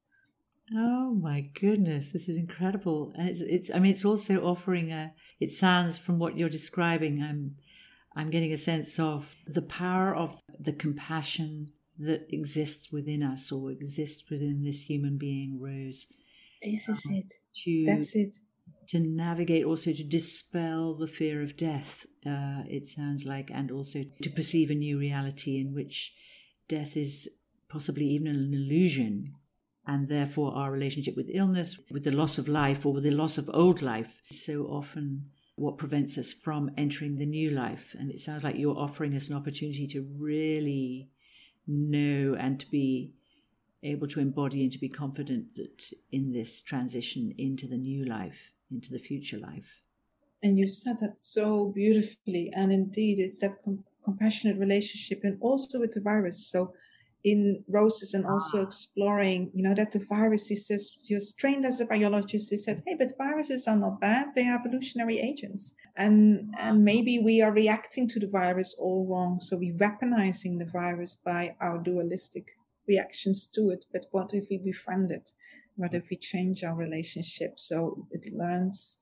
Oh 0.75 1.15
my 1.15 1.43
goodness, 1.61 2.13
this 2.13 2.29
is 2.29 2.37
incredible. 2.37 3.13
And 3.17 3.29
it's 3.29 3.41
it's 3.41 3.71
I 3.73 3.79
mean 3.79 3.93
it's 3.93 4.05
also 4.05 4.45
offering 4.45 4.93
a 4.93 5.13
it 5.39 5.51
sounds 5.51 5.97
from 5.97 6.19
what 6.19 6.37
you're 6.37 6.49
describing, 6.49 7.23
I'm 7.23 7.57
I'm 8.17 8.31
getting 8.31 8.53
a 8.53 8.57
sense 8.57 8.99
of 8.99 9.27
the 9.47 9.63
power 9.63 10.15
of 10.15 10.43
the 10.59 10.73
compassion 10.73 11.69
that 11.99 12.27
exists 12.31 12.91
within 12.91 13.23
us 13.23 13.53
or 13.53 13.71
exists 13.71 14.25
within 14.31 14.65
this 14.65 14.83
human 14.83 15.19
being, 15.19 15.61
Rose. 15.61 16.07
This 16.63 16.89
is 16.89 17.05
um, 17.07 17.15
it. 17.15 17.33
To, 17.65 17.85
That's 17.87 18.17
it. 18.17 18.35
To 18.89 18.99
navigate, 18.99 19.65
also 19.65 19.93
to 19.93 20.05
dispel 20.05 20.95
the 20.95 21.07
fear 21.07 21.43
of 21.43 21.57
death, 21.57 22.07
uh, 22.25 22.63
it 22.67 22.89
sounds 22.89 23.25
like, 23.25 23.51
and 23.51 23.71
also 23.71 24.05
to 24.23 24.31
perceive 24.31 24.71
a 24.71 24.75
new 24.75 24.99
reality 24.99 25.61
in 25.61 25.75
which 25.75 26.15
death 26.69 26.97
is 26.97 27.29
possibly 27.69 28.07
even 28.07 28.29
an 28.29 28.53
illusion 28.55 29.35
and 29.87 30.09
therefore 30.09 30.55
our 30.55 30.73
relationship 30.73 31.17
with 31.17 31.31
illness, 31.31 31.79
with 31.91 32.05
the 32.05 32.11
loss 32.11 32.39
of 32.39 32.49
life, 32.49 32.85
or 32.85 32.93
with 32.95 33.05
the 33.05 33.11
loss 33.11 33.39
of 33.39 33.51
old 33.53 33.83
life, 33.83 34.21
is 34.31 34.45
so 34.45 34.65
often 34.65 35.31
what 35.55 35.79
prevents 35.79 36.19
us 36.19 36.33
from 36.33 36.71
entering 36.77 37.17
the 37.17 37.27
new 37.27 37.51
life. 37.51 37.95
And 37.99 38.11
it 38.11 38.21
sounds 38.21 38.45
like 38.45 38.57
you're 38.57 38.77
offering 38.77 39.15
us 39.15 39.29
an 39.29 39.37
opportunity 39.37 39.87
to 39.89 40.07
really 40.19 41.09
know 41.67 42.37
and 42.39 42.61
to 42.61 42.71
be 42.71 43.13
able 43.83 44.09
to 44.09 44.21
embody 44.21 44.63
and 44.63 44.73
to 44.73 44.79
be 44.79 44.89
confident 44.89 45.55
that 45.57 45.93
in 46.11 46.33
this 46.33 46.61
transition 46.63 47.35
into 47.39 47.67
the 47.67 47.77
new 47.77 48.05
life, 48.05 48.53
into 48.71 48.93
the 48.93 48.99
future 48.99 49.39
life. 49.39 49.81
And 50.43 50.59
you 50.59 50.69
said 50.69 50.99
that 51.01 51.17
so 51.17 51.73
beautifully. 51.75 52.53
And 52.55 52.73
indeed, 52.73 53.19
it's 53.19 53.41
that 53.41 53.63
com- 53.65 53.85
compassionate 54.05 54.59
relationship 54.59 55.21
and 55.25 55.39
also 55.41 55.81
with 55.81 55.93
the 55.93 56.01
virus. 56.01 56.47
So 56.47 56.75
in 57.25 57.65
roses 57.69 58.15
and 58.15 58.25
also 58.25 58.61
ah. 58.61 58.63
exploring, 58.63 59.51
you 59.53 59.63
know, 59.63 59.75
that 59.75 59.91
the 59.91 59.99
virus, 59.99 60.47
he 60.47 60.55
says, 60.55 60.97
he 61.03 61.15
was 61.15 61.35
trained 61.35 61.67
as 61.67 61.81
a 61.81 61.87
biologist. 61.87 62.51
He 62.51 62.57
said, 62.57 62.83
hey, 62.87 62.95
but 62.95 63.19
viruses 63.19 63.67
are 63.67 63.77
not 63.77 64.01
bad. 64.01 64.29
They 64.35 64.47
are 64.47 64.59
evolutionary 64.59 65.19
agents. 65.19 65.75
And, 65.97 66.55
and 66.59 66.85
maybe 66.85 67.19
we 67.19 67.43
are 67.43 67.53
reacting 67.53 68.09
to 68.09 68.21
the 68.21 68.29
virus 68.29 68.77
all 68.79 69.07
wrong. 69.07 69.41
So 69.41 69.57
we're 69.57 69.75
weaponizing 69.75 70.59
the 70.59 70.71
virus 70.73 71.17
by 71.25 71.57
our 71.61 71.79
dualistic 71.79 72.47
reactions 72.87 73.47
to 73.55 73.71
it. 73.71 73.85
But 73.93 74.07
what 74.13 74.33
if 74.35 74.47
we 74.49 74.59
befriend 74.59 75.11
it? 75.11 75.31
What 75.77 75.95
if 75.95 76.09
we 76.11 76.17
change 76.17 76.65
our 76.65 76.75
relationship 76.75 77.59
so 77.59 78.07
it 78.11 78.33
learns 78.33 78.99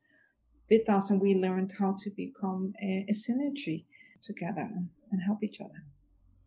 with 0.70 0.88
us 0.88 1.10
and 1.10 1.20
we 1.20 1.34
learned 1.34 1.72
how 1.78 1.94
to 1.98 2.10
become 2.10 2.72
a, 2.82 3.06
a 3.08 3.12
synergy 3.12 3.84
together 4.22 4.68
and 5.12 5.22
help 5.22 5.44
each 5.44 5.60
other? 5.60 5.84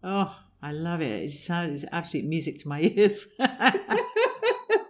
Oh, 0.03 0.35
I 0.61 0.71
love 0.71 1.01
it. 1.01 1.23
It 1.23 1.31
sounds 1.31 1.83
it's 1.83 1.91
absolute 1.91 2.25
music 2.25 2.59
to 2.59 2.67
my 2.67 2.81
ears. 2.95 3.27
Oh, 3.39 4.07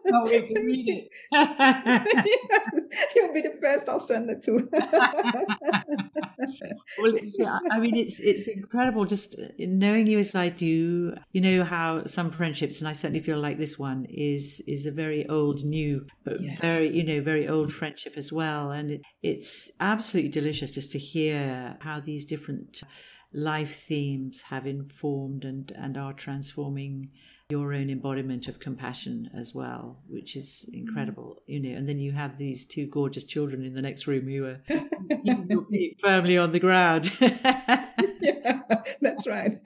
can't 0.09 0.25
wait 0.25 0.47
to 0.47 0.59
read 0.61 0.87
it. 0.87 1.09
You'll 3.15 3.33
be 3.33 3.41
the 3.41 3.57
first 3.61 3.89
I'll 3.89 3.99
send 3.99 4.29
it 4.29 4.41
to. 4.43 4.69
well, 6.99 7.13
I 7.71 7.79
mean, 7.79 7.95
it's 7.95 8.19
it's 8.19 8.47
incredible 8.47 9.05
just 9.05 9.35
knowing 9.59 10.07
you 10.07 10.19
as 10.19 10.35
I 10.35 10.49
do. 10.49 11.15
You 11.31 11.41
know 11.41 11.63
how 11.63 12.05
some 12.05 12.31
friendships, 12.31 12.79
and 12.79 12.87
I 12.87 12.93
certainly 12.93 13.21
feel 13.21 13.39
like 13.39 13.57
this 13.57 13.77
one 13.77 14.05
is 14.09 14.61
is 14.67 14.85
a 14.85 14.91
very 14.91 15.27
old 15.27 15.63
new, 15.63 16.05
but 16.23 16.41
yes. 16.41 16.59
very 16.59 16.89
you 16.89 17.03
know 17.03 17.21
very 17.21 17.47
old 17.47 17.73
friendship 17.73 18.13
as 18.17 18.31
well. 18.31 18.71
And 18.71 18.91
it, 18.91 19.01
it's 19.21 19.71
absolutely 19.79 20.31
delicious 20.31 20.71
just 20.71 20.91
to 20.93 20.99
hear 20.99 21.77
how 21.81 21.99
these 21.99 22.25
different 22.25 22.83
life 23.33 23.83
themes 23.83 24.43
have 24.43 24.65
informed 24.65 25.45
and 25.45 25.71
and 25.71 25.97
are 25.97 26.13
transforming 26.13 27.09
your 27.49 27.73
own 27.73 27.89
embodiment 27.89 28.49
of 28.49 28.59
compassion 28.59 29.29
as 29.33 29.55
well, 29.55 29.99
which 30.09 30.35
is 30.35 30.69
mm. 30.69 30.79
incredible, 30.79 31.41
you 31.45 31.61
know. 31.61 31.77
And 31.77 31.87
then 31.87 31.97
you 31.97 32.11
have 32.11 32.37
these 32.37 32.65
two 32.65 32.87
gorgeous 32.87 33.23
children 33.23 33.63
in 33.63 33.73
the 33.73 33.81
next 33.81 34.05
room 34.05 34.27
who 34.27 34.45
are 34.45 34.61
your 35.23 35.65
feet 35.67 35.97
firmly 36.01 36.37
on 36.37 36.51
the 36.51 36.59
ground. 36.59 37.09
yeah, 37.21 38.59
that's 38.99 39.25
right. 39.25 39.61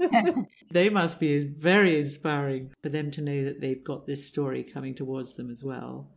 they 0.70 0.90
must 0.90 1.18
be 1.18 1.38
very 1.38 1.98
inspiring 1.98 2.74
for 2.82 2.90
them 2.90 3.10
to 3.12 3.22
know 3.22 3.44
that 3.44 3.62
they've 3.62 3.84
got 3.84 4.06
this 4.06 4.26
story 4.26 4.62
coming 4.62 4.94
towards 4.94 5.34
them 5.34 5.50
as 5.50 5.64
well. 5.64 6.10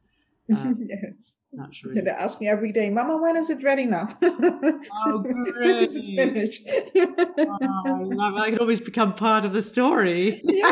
Um, 0.56 0.78
yes. 0.90 1.38
Naturally. 1.52 1.98
Yeah, 1.98 2.04
they 2.04 2.12
ask 2.12 2.40
me 2.40 2.48
every 2.48 2.72
day, 2.72 2.90
Mama, 2.90 3.18
when 3.18 3.36
is 3.38 3.50
it 3.50 3.64
ready 3.64 3.86
now? 3.86 4.18
oh, 4.22 5.20
great. 5.52 5.90
finished. 5.92 6.68
oh, 6.68 7.58
I 7.70 8.02
it. 8.02 8.20
I 8.20 8.50
can 8.52 8.60
always 8.60 8.80
become 8.80 9.14
part 9.14 9.46
of 9.46 9.54
the 9.54 9.62
story. 9.62 10.42
yeah. 10.44 10.72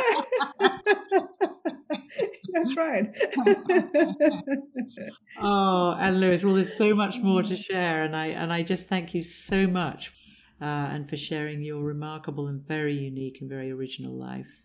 That's 2.54 2.78
right. 2.78 3.14
oh, 5.42 5.96
and 6.00 6.22
Lois, 6.22 6.44
well, 6.46 6.56
there's 6.56 6.76
so 6.76 6.96
much 6.96 7.20
more 7.20 7.44
to 7.44 7.58
share, 7.58 8.04
and 8.04 8.16
I 8.16 8.28
and 8.28 8.54
I 8.54 8.64
just 8.64 8.88
thank 8.88 9.14
you 9.14 9.24
so 9.24 9.68
much, 9.68 10.14
uh, 10.62 10.64
and 10.66 11.10
for 11.10 11.18
sharing 11.18 11.62
your 11.62 11.84
remarkable 11.84 12.48
and 12.48 12.66
very 12.66 12.94
unique 12.94 13.40
and 13.42 13.50
very 13.50 13.72
original 13.72 14.14
life. 14.18 14.65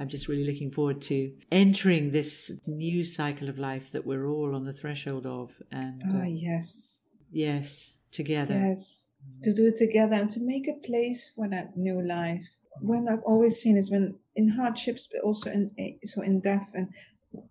I'm 0.00 0.08
just 0.08 0.28
really 0.28 0.44
looking 0.44 0.70
forward 0.70 1.02
to 1.02 1.32
entering 1.50 2.10
this 2.10 2.52
new 2.66 3.02
cycle 3.02 3.48
of 3.48 3.58
life 3.58 3.90
that 3.92 4.06
we're 4.06 4.28
all 4.28 4.54
on 4.54 4.64
the 4.64 4.72
threshold 4.72 5.26
of. 5.26 5.52
And 5.72 6.02
oh, 6.12 6.20
uh, 6.20 6.24
yes, 6.24 7.00
yes, 7.32 7.98
together. 8.12 8.76
Yes, 8.76 9.08
to 9.42 9.52
do 9.52 9.66
it 9.66 9.76
together 9.76 10.14
and 10.14 10.30
to 10.30 10.40
make 10.40 10.68
a 10.68 10.86
place 10.86 11.32
for 11.34 11.48
that 11.48 11.76
new 11.76 12.00
life. 12.00 12.48
When 12.80 13.08
I've 13.08 13.24
always 13.24 13.60
seen 13.60 13.76
is 13.76 13.90
when 13.90 14.14
in 14.36 14.48
hardships, 14.48 15.08
but 15.12 15.22
also 15.22 15.50
in 15.50 15.70
so 16.04 16.22
in 16.22 16.40
death, 16.40 16.70
and 16.74 16.88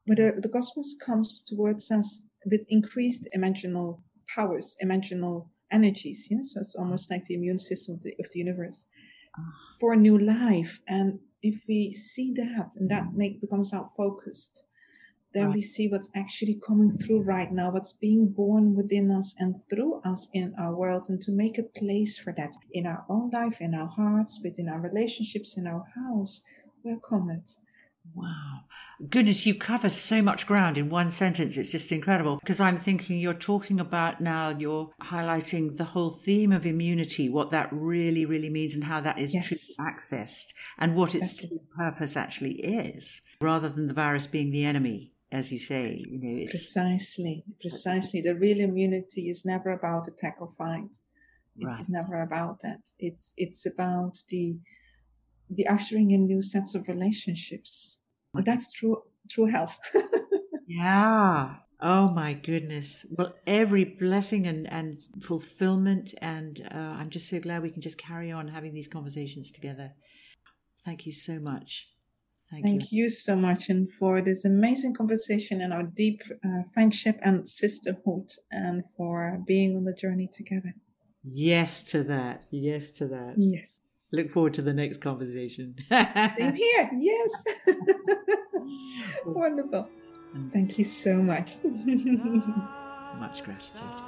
when 0.05 0.15
the, 0.15 0.39
the 0.41 0.49
cosmos 0.49 0.95
comes 1.05 1.41
towards 1.41 1.91
us 1.91 2.21
with 2.45 2.61
increased 2.69 3.27
emotional 3.33 4.01
powers, 4.33 4.77
emotional 4.79 5.49
energies. 5.71 6.27
Yeah? 6.29 6.39
So 6.41 6.61
it's 6.61 6.75
almost 6.75 7.11
like 7.11 7.25
the 7.25 7.35
immune 7.35 7.59
system 7.59 7.95
of 7.95 8.03
the, 8.03 8.13
of 8.19 8.31
the 8.31 8.39
universe 8.39 8.85
ah. 9.37 9.41
for 9.79 9.93
a 9.93 9.97
new 9.97 10.17
life. 10.17 10.79
And 10.87 11.19
if 11.41 11.61
we 11.67 11.91
see 11.91 12.33
that 12.33 12.75
and 12.75 12.89
that 12.89 13.13
make 13.13 13.41
becomes 13.41 13.73
our 13.73 13.87
focused, 13.95 14.63
then 15.33 15.47
right. 15.47 15.55
we 15.55 15.61
see 15.61 15.87
what's 15.87 16.09
actually 16.15 16.59
coming 16.65 16.97
through 16.97 17.21
right 17.21 17.51
now, 17.51 17.71
what's 17.71 17.93
being 17.93 18.27
born 18.27 18.75
within 18.75 19.11
us 19.11 19.35
and 19.37 19.55
through 19.69 20.01
us 20.01 20.29
in 20.33 20.53
our 20.57 20.75
world, 20.75 21.05
and 21.09 21.21
to 21.21 21.31
make 21.31 21.57
a 21.57 21.63
place 21.63 22.17
for 22.17 22.33
that 22.33 22.53
in 22.73 22.87
our 22.87 23.05
own 23.09 23.29
life, 23.31 23.57
in 23.59 23.75
our 23.75 23.87
hearts, 23.87 24.39
within 24.43 24.67
our 24.69 24.79
relationships, 24.79 25.57
in 25.57 25.67
our 25.67 25.85
house. 25.95 26.41
Welcome 26.83 27.29
it. 27.29 27.51
Wow. 28.13 28.61
Goodness, 29.09 29.45
you 29.45 29.53
cover 29.53 29.89
so 29.89 30.21
much 30.23 30.47
ground 30.47 30.77
in 30.77 30.89
one 30.89 31.11
sentence. 31.11 31.55
It's 31.55 31.71
just 31.71 31.91
incredible. 31.91 32.37
Because 32.37 32.59
I'm 32.59 32.77
thinking 32.77 33.19
you're 33.19 33.33
talking 33.33 33.79
about 33.79 34.21
now, 34.21 34.49
you're 34.49 34.89
highlighting 35.03 35.77
the 35.77 35.83
whole 35.83 36.09
theme 36.09 36.51
of 36.51 36.65
immunity, 36.65 37.29
what 37.29 37.51
that 37.51 37.69
really, 37.71 38.25
really 38.25 38.49
means, 38.49 38.73
and 38.73 38.85
how 38.85 38.99
that 39.01 39.19
is 39.19 39.33
yes. 39.33 39.47
truly 39.47 39.91
accessed, 39.91 40.53
and 40.79 40.95
what 40.95 41.13
its 41.13 41.35
true 41.35 41.61
purpose 41.77 42.17
actually 42.17 42.53
is, 42.53 43.21
rather 43.39 43.69
than 43.69 43.87
the 43.87 43.93
virus 43.93 44.25
being 44.25 44.51
the 44.51 44.65
enemy. 44.65 45.13
As 45.31 45.51
you 45.51 45.59
say, 45.59 46.05
you 46.09 46.19
know, 46.19 46.41
it's... 46.43 46.51
precisely, 46.51 47.43
precisely. 47.59 48.21
The 48.21 48.35
real 48.35 48.61
immunity 48.61 49.29
is 49.29 49.45
never 49.45 49.71
about 49.71 50.07
attack 50.07 50.37
or 50.39 50.49
fight. 50.49 50.95
It's 51.57 51.65
right. 51.65 51.85
never 51.89 52.21
about 52.21 52.61
that. 52.61 52.79
It's 52.97 53.33
it's 53.35 53.65
about 53.65 54.17
the 54.29 54.57
the 55.49 55.67
ushering 55.67 56.11
in 56.11 56.25
new 56.25 56.41
sets 56.41 56.75
of 56.75 56.87
relationships. 56.87 57.99
That's 58.33 58.71
true 58.71 59.03
true 59.29 59.47
health. 59.47 59.77
yeah. 60.67 61.55
Oh 61.79 62.09
my 62.09 62.33
goodness. 62.33 63.05
Well, 63.09 63.35
every 63.45 63.83
blessing 63.85 64.47
and, 64.47 64.67
and 64.71 64.99
fulfillment. 65.21 66.15
And 66.21 66.67
uh, 66.73 66.77
I'm 66.77 67.09
just 67.09 67.29
so 67.29 67.39
glad 67.39 67.61
we 67.61 67.69
can 67.69 67.81
just 67.81 67.97
carry 67.99 68.31
on 68.31 68.47
having 68.47 68.73
these 68.73 68.87
conversations 68.87 69.51
together. 69.51 69.93
Thank 70.83 71.05
you 71.05 71.11
so 71.11 71.39
much. 71.39 71.87
Thank, 72.49 72.65
Thank 72.65 72.91
you. 72.91 73.03
you. 73.03 73.09
so 73.09 73.35
much 73.35 73.69
and 73.69 73.91
for 73.91 74.21
this 74.21 74.45
amazing 74.45 74.95
conversation 74.95 75.61
and 75.61 75.73
our 75.73 75.83
deep 75.83 76.21
uh, 76.45 76.63
friendship 76.73 77.19
and 77.21 77.47
sisterhood 77.47 78.31
and 78.51 78.83
for 78.95 79.39
being 79.45 79.75
on 79.75 79.83
the 79.83 79.93
journey 79.93 80.29
together. 80.31 80.73
Yes 81.23 81.83
to 81.83 82.03
that. 82.03 82.47
Yes 82.51 82.91
to 82.91 83.07
that. 83.09 83.35
Yes. 83.37 83.81
Look 84.11 84.29
forward 84.29 84.53
to 84.55 84.61
the 84.61 84.73
next 84.73 85.01
conversation. 85.01 85.75
Same 85.89 86.55
here. 86.55 86.89
Yes. 86.95 87.43
Wonderful. 89.25 89.89
Thank 90.53 90.77
you 90.77 90.85
so 90.85 91.15
much. 91.15 91.55
much 91.65 93.43
gratitude. 93.43 94.06